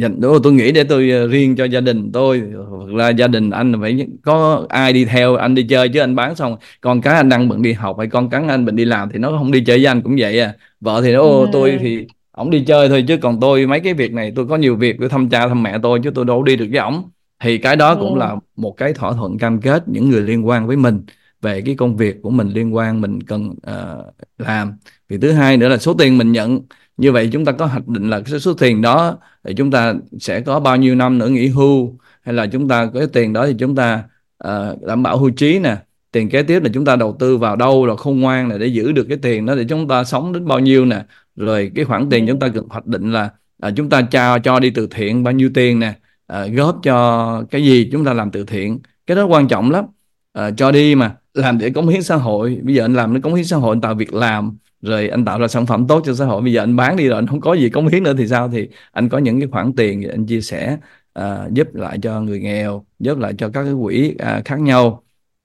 dành 0.00 0.20
đó 0.20 0.38
tôi 0.42 0.52
nghĩ 0.52 0.72
để 0.72 0.84
tôi 0.84 1.10
ờ, 1.10 1.26
riêng 1.26 1.56
cho 1.56 1.64
gia 1.64 1.80
đình 1.80 2.12
tôi. 2.12 2.42
Hoặc 2.70 2.94
là 2.94 3.08
gia 3.08 3.26
đình 3.26 3.50
anh 3.50 3.80
phải 3.80 4.06
có 4.22 4.66
ai 4.68 4.92
đi 4.92 5.04
theo 5.04 5.36
anh 5.36 5.54
đi 5.54 5.62
chơi 5.62 5.88
chứ 5.88 6.00
anh 6.00 6.14
bán 6.14 6.34
xong 6.34 6.56
con 6.80 7.00
cái 7.00 7.14
anh 7.14 7.28
đang 7.28 7.48
bận 7.48 7.62
đi 7.62 7.72
học 7.72 7.98
hay 7.98 8.06
con 8.06 8.30
cái 8.30 8.44
anh 8.48 8.64
bận 8.64 8.76
đi 8.76 8.84
làm 8.84 9.08
thì 9.12 9.18
nó 9.18 9.30
không 9.38 9.52
đi 9.52 9.64
chơi 9.64 9.78
với 9.78 9.86
anh 9.86 10.02
cũng 10.02 10.16
vậy 10.18 10.40
à. 10.40 10.52
Vợ 10.80 11.00
thì 11.02 11.12
nó 11.12 11.20
ô 11.20 11.46
tôi 11.52 11.78
thì 11.80 12.06
ổng 12.32 12.50
đi 12.50 12.64
chơi 12.64 12.88
thôi 12.88 13.04
chứ 13.08 13.16
còn 13.16 13.40
tôi 13.40 13.66
mấy 13.66 13.80
cái 13.80 13.94
việc 13.94 14.12
này 14.12 14.32
tôi 14.36 14.46
có 14.46 14.56
nhiều 14.56 14.76
việc 14.76 14.96
tôi 15.00 15.08
thăm 15.08 15.28
cha 15.28 15.48
thăm 15.48 15.62
mẹ 15.62 15.78
tôi 15.82 16.00
chứ 16.04 16.10
tôi 16.14 16.24
đâu 16.24 16.42
đi 16.42 16.56
được 16.56 16.66
với 16.70 16.80
ổng. 16.80 17.02
Thì 17.42 17.58
cái 17.58 17.76
đó 17.76 17.94
cũng 17.94 18.16
là 18.16 18.36
một 18.56 18.76
cái 18.76 18.92
thỏa 18.92 19.12
thuận 19.12 19.38
cam 19.38 19.60
kết 19.60 19.88
những 19.88 20.10
người 20.10 20.22
liên 20.22 20.46
quan 20.46 20.66
với 20.66 20.76
mình 20.76 21.00
về 21.44 21.62
cái 21.62 21.74
công 21.74 21.96
việc 21.96 22.22
của 22.22 22.30
mình 22.30 22.48
liên 22.48 22.74
quan 22.74 23.00
mình 23.00 23.22
cần 23.22 23.50
uh, 23.50 24.14
làm. 24.38 24.72
Thì 25.08 25.18
thứ 25.18 25.32
hai 25.32 25.56
nữa 25.56 25.68
là 25.68 25.78
số 25.78 25.94
tiền 25.94 26.18
mình 26.18 26.32
nhận. 26.32 26.60
Như 26.96 27.12
vậy 27.12 27.28
chúng 27.32 27.44
ta 27.44 27.52
có 27.52 27.66
hoạch 27.66 27.88
định 27.88 28.10
là 28.10 28.20
cái 28.20 28.40
số 28.40 28.54
tiền 28.54 28.82
đó 28.82 29.18
thì 29.44 29.54
chúng 29.54 29.70
ta 29.70 29.94
sẽ 30.20 30.40
có 30.40 30.60
bao 30.60 30.76
nhiêu 30.76 30.94
năm 30.94 31.18
nữa 31.18 31.28
nghỉ 31.28 31.48
hưu 31.48 31.98
hay 32.22 32.34
là 32.34 32.46
chúng 32.46 32.68
ta 32.68 32.90
cái 32.94 33.06
tiền 33.12 33.32
đó 33.32 33.46
thì 33.46 33.54
chúng 33.58 33.74
ta 33.76 34.02
uh, 34.48 34.82
đảm 34.86 35.02
bảo 35.02 35.18
hưu 35.18 35.30
trí 35.30 35.58
nè. 35.58 35.76
Tiền 36.12 36.28
kế 36.28 36.42
tiếp 36.42 36.62
là 36.62 36.70
chúng 36.74 36.84
ta 36.84 36.96
đầu 36.96 37.16
tư 37.18 37.36
vào 37.36 37.56
đâu 37.56 37.86
là 37.86 37.96
khôn 37.96 38.20
ngoan 38.20 38.48
này 38.48 38.58
để 38.58 38.66
giữ 38.66 38.92
được 38.92 39.06
cái 39.08 39.18
tiền 39.22 39.46
đó 39.46 39.54
để 39.54 39.64
chúng 39.68 39.88
ta 39.88 40.04
sống 40.04 40.32
đến 40.32 40.46
bao 40.46 40.58
nhiêu 40.58 40.84
nè. 40.84 41.04
Rồi 41.36 41.70
cái 41.74 41.84
khoản 41.84 42.10
tiền 42.10 42.26
chúng 42.28 42.38
ta 42.38 42.48
cần 42.48 42.68
hoạch 42.68 42.86
định 42.86 43.12
là 43.12 43.30
à, 43.60 43.70
chúng 43.76 43.88
ta 43.88 44.02
cho 44.02 44.38
cho 44.38 44.60
đi 44.60 44.70
từ 44.70 44.88
thiện 44.90 45.22
bao 45.24 45.32
nhiêu 45.32 45.50
tiền 45.54 45.80
nè. 45.80 45.94
À, 46.26 46.46
góp 46.46 46.80
cho 46.82 47.42
cái 47.50 47.64
gì 47.64 47.88
chúng 47.92 48.04
ta 48.04 48.12
làm 48.12 48.30
từ 48.30 48.44
thiện. 48.44 48.78
Cái 49.06 49.16
đó 49.16 49.24
quan 49.26 49.48
trọng 49.48 49.70
lắm. 49.70 49.84
À, 50.32 50.50
cho 50.50 50.72
đi 50.72 50.94
mà 50.94 51.14
làm 51.34 51.58
để 51.58 51.70
cống 51.70 51.88
hiến 51.88 52.02
xã 52.02 52.16
hội. 52.16 52.58
Bây 52.62 52.74
giờ 52.74 52.84
anh 52.84 52.94
làm 52.94 53.14
nó 53.14 53.20
cống 53.22 53.34
hiến 53.34 53.44
xã 53.44 53.56
hội 53.56 53.72
anh 53.76 53.80
tạo 53.80 53.94
việc 53.94 54.14
làm 54.14 54.56
rồi 54.82 55.08
anh 55.08 55.24
tạo 55.24 55.38
ra 55.38 55.48
sản 55.48 55.66
phẩm 55.66 55.86
tốt 55.86 56.02
cho 56.06 56.14
xã 56.14 56.24
hội. 56.24 56.42
Bây 56.42 56.52
giờ 56.52 56.62
anh 56.62 56.76
bán 56.76 56.96
đi 56.96 57.08
rồi 57.08 57.18
anh 57.18 57.26
không 57.26 57.40
có 57.40 57.54
gì 57.54 57.68
cống 57.68 57.88
hiến 57.88 58.02
nữa 58.02 58.14
thì 58.18 58.28
sao? 58.28 58.48
Thì 58.48 58.68
anh 58.92 59.08
có 59.08 59.18
những 59.18 59.40
cái 59.40 59.48
khoản 59.52 59.72
tiền 59.72 60.00
thì 60.02 60.08
anh 60.08 60.26
chia 60.26 60.40
sẻ 60.40 60.76
uh, 61.18 61.24
giúp 61.52 61.74
lại 61.74 61.98
cho 62.02 62.20
người 62.20 62.40
nghèo 62.40 62.84
giúp 62.98 63.18
lại 63.18 63.34
cho 63.38 63.48
các 63.48 63.64
cái 63.64 63.74
quỹ 63.82 64.14
uh, 64.14 64.44
khác 64.44 64.60
nhau. 64.60 65.02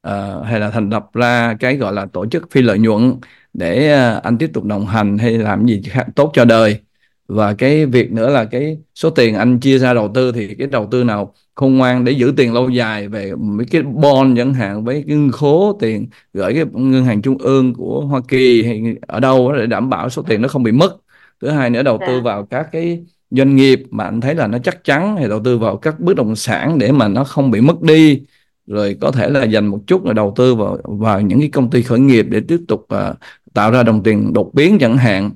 Uh, 0.08 0.46
hay 0.46 0.60
là 0.60 0.70
thành 0.70 0.90
lập 0.90 1.10
ra 1.14 1.56
cái 1.60 1.76
gọi 1.76 1.94
là 1.94 2.06
tổ 2.06 2.26
chức 2.26 2.52
phi 2.52 2.62
lợi 2.62 2.80
nhuận 2.80 3.16
để 3.54 3.96
uh, 4.18 4.24
anh 4.24 4.38
tiếp 4.38 4.50
tục 4.54 4.64
đồng 4.64 4.86
hành 4.86 5.18
hay 5.18 5.38
làm 5.38 5.66
gì 5.66 5.82
khác 5.86 6.08
tốt 6.16 6.32
cho 6.34 6.46
đời. 6.46 6.80
Và 7.28 7.54
cái 7.54 7.86
việc 7.86 8.12
nữa 8.12 8.30
là 8.30 8.46
cái 8.46 8.78
số 8.96 9.10
tiền 9.10 9.36
anh 9.36 9.60
chia 9.60 9.78
ra 9.78 9.94
đầu 9.94 10.12
tư 10.14 10.32
thì 10.32 10.56
cái 10.56 10.68
đầu 10.68 10.88
tư 10.92 11.04
nào 11.04 11.34
khôn 11.60 11.78
ngoan 11.78 12.06
để 12.06 12.12
giữ 12.12 12.34
tiền 12.38 12.54
lâu 12.54 12.70
dài 12.70 13.08
về 13.08 13.36
mấy 13.36 13.66
cái 13.66 13.82
bond 13.82 14.38
chẳng 14.38 14.54
hạn 14.54 14.84
với 14.84 15.04
cái 15.08 15.18
khố 15.32 15.78
tiền 15.80 16.08
gửi 16.34 16.54
cái 16.54 16.66
ngân 16.74 17.06
hàng 17.06 17.22
trung 17.22 17.38
ương 17.38 17.74
của 17.74 18.06
Hoa 18.06 18.22
Kỳ 18.28 18.64
hay 18.64 18.96
ở 19.02 19.20
đâu 19.20 19.54
để 19.58 19.66
đảm 19.66 19.90
bảo 19.90 20.10
số 20.10 20.22
tiền 20.22 20.42
nó 20.42 20.48
không 20.48 20.64
bị 20.64 20.72
mất. 20.72 20.96
Thứ 21.42 21.50
hai 21.50 21.70
nữa 21.70 21.84
đầu 21.84 22.00
tư 22.08 22.16
dạ. 22.16 22.22
vào 22.22 22.46
các 22.46 22.68
cái 22.72 23.04
doanh 23.32 23.56
nghiệp 23.56 23.84
mà 23.92 24.04
anh 24.04 24.22
thấy 24.22 24.36
là 24.36 24.48
nó 24.48 24.58
chắc 24.60 24.84
chắn 24.84 25.16
thì 25.20 25.28
đầu 25.30 25.42
tư 25.44 25.58
vào 25.58 25.78
các 25.78 26.00
bất 26.00 26.16
động 26.16 26.36
sản 26.36 26.80
để 26.80 26.92
mà 26.92 27.08
nó 27.08 27.24
không 27.24 27.52
bị 27.52 27.62
mất 27.62 27.82
đi. 27.82 28.22
Rồi 28.68 28.98
có 29.02 29.12
thể 29.12 29.30
là 29.30 29.44
dành 29.44 29.68
một 29.68 29.80
chút 29.88 30.06
là 30.06 30.14
đầu 30.14 30.34
tư 30.36 30.56
vào 30.56 30.78
vào 30.84 31.22
những 31.22 31.40
cái 31.40 31.50
công 31.50 31.70
ty 31.70 31.82
khởi 31.82 32.00
nghiệp 32.00 32.26
để 32.30 32.42
tiếp 32.48 32.60
tục 32.68 32.88
uh, 32.94 33.18
tạo 33.54 33.72
ra 33.72 33.84
đồng 33.84 34.04
tiền 34.04 34.34
đột 34.34 34.54
biến 34.54 34.78
chẳng 34.80 34.98
hạn. 34.98 35.32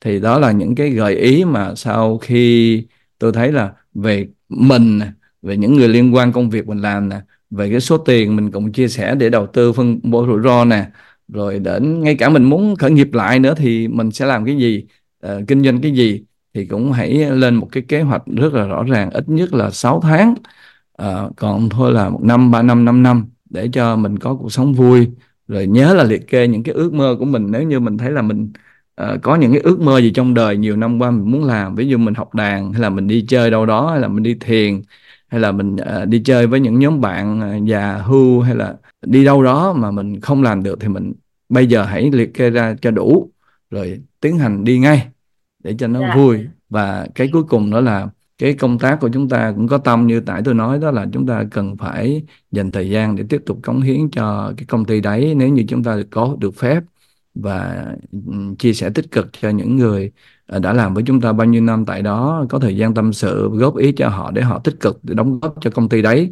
Thì 0.00 0.20
đó 0.20 0.38
là 0.38 0.52
những 0.52 0.74
cái 0.74 0.90
gợi 0.90 1.14
ý 1.14 1.44
mà 1.44 1.74
sau 1.74 2.18
khi 2.18 2.82
tôi 3.18 3.32
thấy 3.32 3.52
là 3.52 3.72
về 3.94 4.26
mình 4.48 5.00
về 5.46 5.56
những 5.56 5.74
người 5.76 5.88
liên 5.88 6.14
quan 6.14 6.32
công 6.32 6.50
việc 6.50 6.68
mình 6.68 6.78
làm 6.78 7.08
nè. 7.08 7.20
Về 7.50 7.70
cái 7.70 7.80
số 7.80 7.98
tiền 7.98 8.36
mình 8.36 8.50
cũng 8.50 8.72
chia 8.72 8.88
sẻ 8.88 9.14
để 9.14 9.30
đầu 9.30 9.46
tư 9.46 9.72
phân 9.72 10.00
bổ 10.02 10.26
rủi 10.26 10.42
ro 10.42 10.64
nè. 10.64 10.86
Rồi 11.28 11.58
đến 11.58 12.02
ngay 12.02 12.14
cả 12.14 12.28
mình 12.28 12.44
muốn 12.44 12.76
khởi 12.76 12.90
nghiệp 12.90 13.08
lại 13.12 13.38
nữa 13.38 13.54
thì 13.56 13.88
mình 13.88 14.10
sẽ 14.10 14.26
làm 14.26 14.44
cái 14.44 14.56
gì? 14.56 14.86
Uh, 15.26 15.48
kinh 15.48 15.64
doanh 15.64 15.80
cái 15.80 15.92
gì? 15.92 16.24
Thì 16.54 16.66
cũng 16.66 16.92
hãy 16.92 17.10
lên 17.30 17.54
một 17.54 17.68
cái 17.72 17.82
kế 17.88 18.00
hoạch 18.02 18.22
rất 18.26 18.54
là 18.54 18.66
rõ 18.66 18.82
ràng 18.82 19.10
ít 19.10 19.28
nhất 19.28 19.54
là 19.54 19.70
6 19.70 20.00
tháng. 20.00 20.34
Uh, 21.02 21.36
còn 21.36 21.68
thôi 21.68 21.92
là 21.92 22.08
một 22.08 22.20
năm 22.22 22.50
ba 22.50 22.62
năm 22.62 22.84
năm 22.84 23.02
năm 23.02 23.26
để 23.50 23.68
cho 23.72 23.96
mình 23.96 24.18
có 24.18 24.34
cuộc 24.34 24.52
sống 24.52 24.74
vui. 24.74 25.08
Rồi 25.48 25.66
nhớ 25.66 25.94
là 25.94 26.04
liệt 26.04 26.28
kê 26.28 26.48
những 26.48 26.62
cái 26.62 26.74
ước 26.74 26.92
mơ 26.92 27.16
của 27.18 27.24
mình. 27.24 27.46
Nếu 27.50 27.62
như 27.62 27.80
mình 27.80 27.98
thấy 27.98 28.10
là 28.10 28.22
mình 28.22 28.52
uh, 29.02 29.22
có 29.22 29.36
những 29.36 29.52
cái 29.52 29.60
ước 29.60 29.80
mơ 29.80 29.98
gì 29.98 30.10
trong 30.10 30.34
đời 30.34 30.56
nhiều 30.56 30.76
năm 30.76 30.98
qua 30.98 31.10
mình 31.10 31.30
muốn 31.30 31.44
làm 31.44 31.74
ví 31.74 31.88
dụ 31.88 31.98
mình 31.98 32.14
học 32.14 32.34
đàn 32.34 32.72
hay 32.72 32.82
là 32.82 32.90
mình 32.90 33.06
đi 33.08 33.24
chơi 33.28 33.50
đâu 33.50 33.66
đó 33.66 33.90
hay 33.90 34.00
là 34.00 34.08
mình 34.08 34.22
đi 34.22 34.34
thiền 34.40 34.82
hay 35.28 35.40
là 35.40 35.52
mình 35.52 35.76
uh, 35.76 36.08
đi 36.08 36.22
chơi 36.24 36.46
với 36.46 36.60
những 36.60 36.78
nhóm 36.78 37.00
bạn 37.00 37.56
uh, 37.56 37.64
già 37.68 37.96
hưu 37.96 38.40
hay 38.40 38.54
là 38.54 38.76
đi 39.06 39.24
đâu 39.24 39.42
đó 39.42 39.72
mà 39.72 39.90
mình 39.90 40.20
không 40.20 40.42
làm 40.42 40.62
được 40.62 40.80
thì 40.80 40.88
mình 40.88 41.12
bây 41.48 41.66
giờ 41.66 41.82
hãy 41.82 42.10
liệt 42.12 42.34
kê 42.34 42.50
ra 42.50 42.74
cho 42.82 42.90
đủ 42.90 43.30
rồi 43.70 44.00
tiến 44.20 44.38
hành 44.38 44.64
đi 44.64 44.78
ngay 44.78 45.08
để 45.64 45.74
cho 45.78 45.86
nó 45.86 46.00
dạ. 46.00 46.16
vui 46.16 46.46
và 46.70 47.06
cái 47.14 47.28
cuối 47.32 47.42
cùng 47.42 47.70
đó 47.70 47.80
là 47.80 48.08
cái 48.38 48.54
công 48.54 48.78
tác 48.78 49.00
của 49.00 49.08
chúng 49.12 49.28
ta 49.28 49.52
cũng 49.56 49.68
có 49.68 49.78
tâm 49.78 50.06
như 50.06 50.20
tại 50.20 50.42
tôi 50.44 50.54
nói 50.54 50.78
đó 50.78 50.90
là 50.90 51.06
chúng 51.12 51.26
ta 51.26 51.44
cần 51.50 51.76
phải 51.76 52.22
dành 52.52 52.70
thời 52.70 52.90
gian 52.90 53.16
để 53.16 53.24
tiếp 53.28 53.42
tục 53.46 53.58
cống 53.62 53.80
hiến 53.80 54.10
cho 54.10 54.52
cái 54.56 54.66
công 54.66 54.84
ty 54.84 55.00
đấy 55.00 55.34
nếu 55.36 55.48
như 55.48 55.64
chúng 55.68 55.84
ta 55.84 55.96
có 56.10 56.36
được 56.38 56.54
phép 56.54 56.82
và 57.42 57.86
chia 58.58 58.72
sẻ 58.72 58.90
tích 58.94 59.10
cực 59.10 59.26
cho 59.40 59.50
những 59.50 59.76
người 59.76 60.12
ờ, 60.46 60.58
đã 60.58 60.72
làm 60.72 60.94
với 60.94 61.04
chúng 61.06 61.20
ta 61.20 61.32
bao 61.32 61.46
nhiêu 61.46 61.62
năm 61.62 61.84
tại 61.86 62.02
đó 62.02 62.44
có 62.48 62.58
thời 62.58 62.76
gian 62.76 62.94
tâm 62.94 63.12
sự 63.12 63.50
góp 63.52 63.76
ý 63.76 63.92
cho 63.92 64.08
họ 64.08 64.30
để 64.30 64.42
họ 64.42 64.60
tích 64.64 64.74
cực 64.80 64.98
để 65.02 65.14
đóng 65.14 65.40
góp 65.40 65.54
cho 65.60 65.70
công 65.70 65.88
ty 65.88 66.02
đấy 66.02 66.30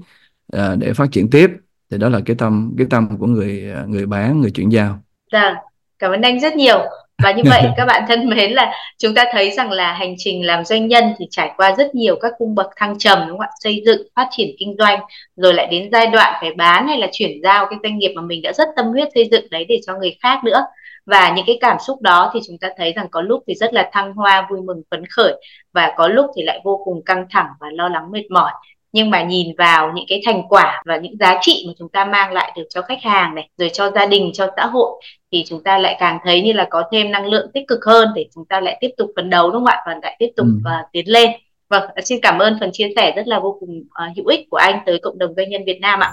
ờ, 0.52 0.76
để 0.76 0.92
phát 0.92 1.06
triển 1.12 1.30
tiếp 1.30 1.50
thì 1.90 1.98
đó 1.98 2.08
là 2.08 2.20
cái 2.26 2.36
tâm 2.38 2.74
cái 2.78 2.86
tâm 2.90 3.18
của 3.18 3.26
người 3.26 3.70
ờ, 3.74 3.84
người 3.86 4.06
bán 4.06 4.40
người 4.40 4.50
chuyển 4.50 4.68
giao. 4.68 4.98
Dạ, 5.32 5.54
cảm 5.98 6.10
ơn 6.10 6.22
anh 6.22 6.40
rất 6.40 6.56
nhiều. 6.56 6.78
và 7.22 7.32
như 7.32 7.42
vậy 7.50 7.62
các 7.76 7.84
bạn 7.84 8.04
thân 8.08 8.28
mến 8.28 8.52
là 8.52 8.72
chúng 8.98 9.14
ta 9.14 9.24
thấy 9.32 9.50
rằng 9.50 9.70
là 9.70 9.92
hành 9.92 10.14
trình 10.18 10.46
làm 10.46 10.64
doanh 10.64 10.88
nhân 10.88 11.04
thì 11.18 11.26
trải 11.30 11.50
qua 11.56 11.74
rất 11.78 11.94
nhiều 11.94 12.16
các 12.20 12.32
cung 12.38 12.54
bậc 12.54 12.66
thăng 12.76 12.98
trầm 12.98 13.18
đúng 13.28 13.38
không 13.38 13.40
ạ 13.40 13.48
xây 13.60 13.82
dựng 13.86 14.08
phát 14.16 14.28
triển 14.30 14.56
kinh 14.58 14.76
doanh 14.78 15.00
rồi 15.36 15.54
lại 15.54 15.66
đến 15.70 15.88
giai 15.92 16.06
đoạn 16.06 16.34
phải 16.40 16.54
bán 16.54 16.88
hay 16.88 16.98
là 16.98 17.08
chuyển 17.12 17.40
giao 17.42 17.66
cái 17.70 17.78
doanh 17.82 17.98
nghiệp 17.98 18.12
mà 18.16 18.22
mình 18.22 18.42
đã 18.42 18.52
rất 18.52 18.68
tâm 18.76 18.86
huyết 18.86 19.08
xây 19.14 19.28
dựng 19.30 19.44
đấy 19.50 19.64
để 19.68 19.80
cho 19.86 19.98
người 19.98 20.16
khác 20.22 20.44
nữa 20.44 20.64
và 21.06 21.32
những 21.36 21.44
cái 21.46 21.58
cảm 21.60 21.76
xúc 21.86 22.02
đó 22.02 22.30
thì 22.34 22.40
chúng 22.46 22.58
ta 22.58 22.68
thấy 22.76 22.92
rằng 22.92 23.06
có 23.10 23.20
lúc 23.20 23.42
thì 23.46 23.54
rất 23.54 23.74
là 23.74 23.90
thăng 23.92 24.12
hoa 24.14 24.46
vui 24.50 24.60
mừng 24.62 24.82
phấn 24.90 25.06
khởi. 25.06 25.42
Và 25.72 25.94
có 25.96 26.08
lúc 26.08 26.26
thì 26.36 26.42
lại 26.42 26.60
vô 26.64 26.82
cùng 26.84 27.04
căng 27.04 27.26
thẳng 27.30 27.46
và 27.60 27.66
lo 27.72 27.88
lắng 27.88 28.10
mệt 28.10 28.30
mỏi. 28.30 28.52
Nhưng 28.92 29.10
mà 29.10 29.22
nhìn 29.22 29.56
vào 29.58 29.92
những 29.94 30.04
cái 30.08 30.22
thành 30.26 30.42
quả 30.48 30.82
và 30.86 30.96
những 30.96 31.16
giá 31.20 31.38
trị 31.40 31.64
mà 31.66 31.72
chúng 31.78 31.88
ta 31.88 32.04
mang 32.04 32.32
lại 32.32 32.52
được 32.56 32.64
cho 32.70 32.82
khách 32.82 33.02
hàng 33.02 33.34
này 33.34 33.48
rồi 33.56 33.70
cho 33.72 33.90
gia 33.90 34.06
đình 34.06 34.30
cho 34.34 34.48
xã 34.56 34.66
hội 34.66 35.02
thì 35.32 35.44
chúng 35.46 35.62
ta 35.62 35.78
lại 35.78 35.96
càng 36.00 36.18
thấy 36.24 36.42
như 36.42 36.52
là 36.52 36.66
có 36.70 36.82
thêm 36.92 37.10
năng 37.10 37.26
lượng 37.26 37.50
tích 37.54 37.64
cực 37.68 37.84
hơn 37.84 38.08
để 38.14 38.26
chúng 38.34 38.44
ta 38.44 38.60
lại 38.60 38.78
tiếp 38.80 38.90
tục 38.96 39.10
phấn 39.16 39.30
đấu 39.30 39.50
đúng 39.50 39.64
không 39.64 39.72
ạ? 39.72 39.82
Và 39.86 39.98
lại 40.02 40.16
tiếp 40.18 40.28
tục 40.36 40.46
ừ. 40.64 40.70
uh, 40.80 40.92
tiến 40.92 41.08
lên. 41.08 41.30
Vâng 41.68 41.82
xin 42.04 42.18
cảm 42.22 42.38
ơn 42.38 42.56
phần 42.60 42.70
chia 42.72 42.88
sẻ 42.96 43.12
rất 43.16 43.26
là 43.26 43.40
vô 43.40 43.56
cùng 43.60 43.70
uh, 43.80 44.16
hữu 44.16 44.26
ích 44.26 44.40
của 44.50 44.56
anh 44.56 44.78
tới 44.86 44.98
cộng 45.02 45.18
đồng 45.18 45.34
doanh 45.36 45.50
nhân 45.50 45.62
Việt 45.66 45.78
Nam 45.80 46.00
ạ 46.00 46.12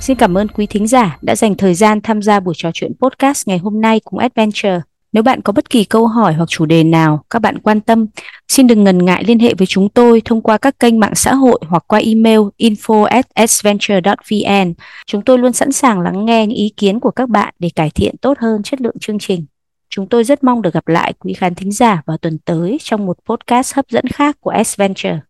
Xin 0.00 0.16
cảm 0.16 0.38
ơn 0.38 0.48
quý 0.48 0.66
thính 0.66 0.86
giả 0.86 1.18
đã 1.22 1.36
dành 1.36 1.54
thời 1.54 1.74
gian 1.74 2.00
tham 2.00 2.22
gia 2.22 2.40
buổi 2.40 2.54
trò 2.56 2.70
chuyện 2.74 2.92
podcast 3.00 3.48
ngày 3.48 3.58
hôm 3.58 3.80
nay 3.80 4.00
cùng 4.04 4.18
Adventure. 4.18 4.80
Nếu 5.12 5.22
bạn 5.22 5.40
có 5.40 5.52
bất 5.52 5.70
kỳ 5.70 5.84
câu 5.84 6.06
hỏi 6.06 6.34
hoặc 6.34 6.48
chủ 6.48 6.66
đề 6.66 6.84
nào 6.84 7.24
các 7.30 7.38
bạn 7.38 7.58
quan 7.58 7.80
tâm, 7.80 8.06
xin 8.48 8.66
đừng 8.66 8.84
ngần 8.84 9.04
ngại 9.04 9.24
liên 9.24 9.38
hệ 9.38 9.54
với 9.54 9.66
chúng 9.66 9.88
tôi 9.88 10.22
thông 10.24 10.42
qua 10.42 10.58
các 10.58 10.78
kênh 10.78 11.00
mạng 11.00 11.14
xã 11.14 11.34
hội 11.34 11.60
hoặc 11.68 11.84
qua 11.86 11.98
email 11.98 12.40
info@adventure.vn. 12.58 14.74
Chúng 15.06 15.22
tôi 15.22 15.38
luôn 15.38 15.52
sẵn 15.52 15.72
sàng 15.72 16.00
lắng 16.00 16.24
nghe 16.24 16.46
những 16.46 16.58
ý 16.58 16.72
kiến 16.76 17.00
của 17.00 17.10
các 17.10 17.28
bạn 17.28 17.54
để 17.58 17.70
cải 17.74 17.90
thiện 17.90 18.16
tốt 18.16 18.38
hơn 18.40 18.62
chất 18.62 18.80
lượng 18.80 18.96
chương 19.00 19.18
trình. 19.18 19.46
Chúng 19.90 20.08
tôi 20.08 20.24
rất 20.24 20.44
mong 20.44 20.62
được 20.62 20.74
gặp 20.74 20.88
lại 20.88 21.12
quý 21.18 21.32
khán 21.32 21.54
thính 21.54 21.72
giả 21.72 22.02
vào 22.06 22.16
tuần 22.16 22.38
tới 22.38 22.78
trong 22.80 23.06
một 23.06 23.16
podcast 23.28 23.74
hấp 23.74 23.84
dẫn 23.90 24.06
khác 24.06 24.36
của 24.40 24.50
Adventure. 24.50 25.20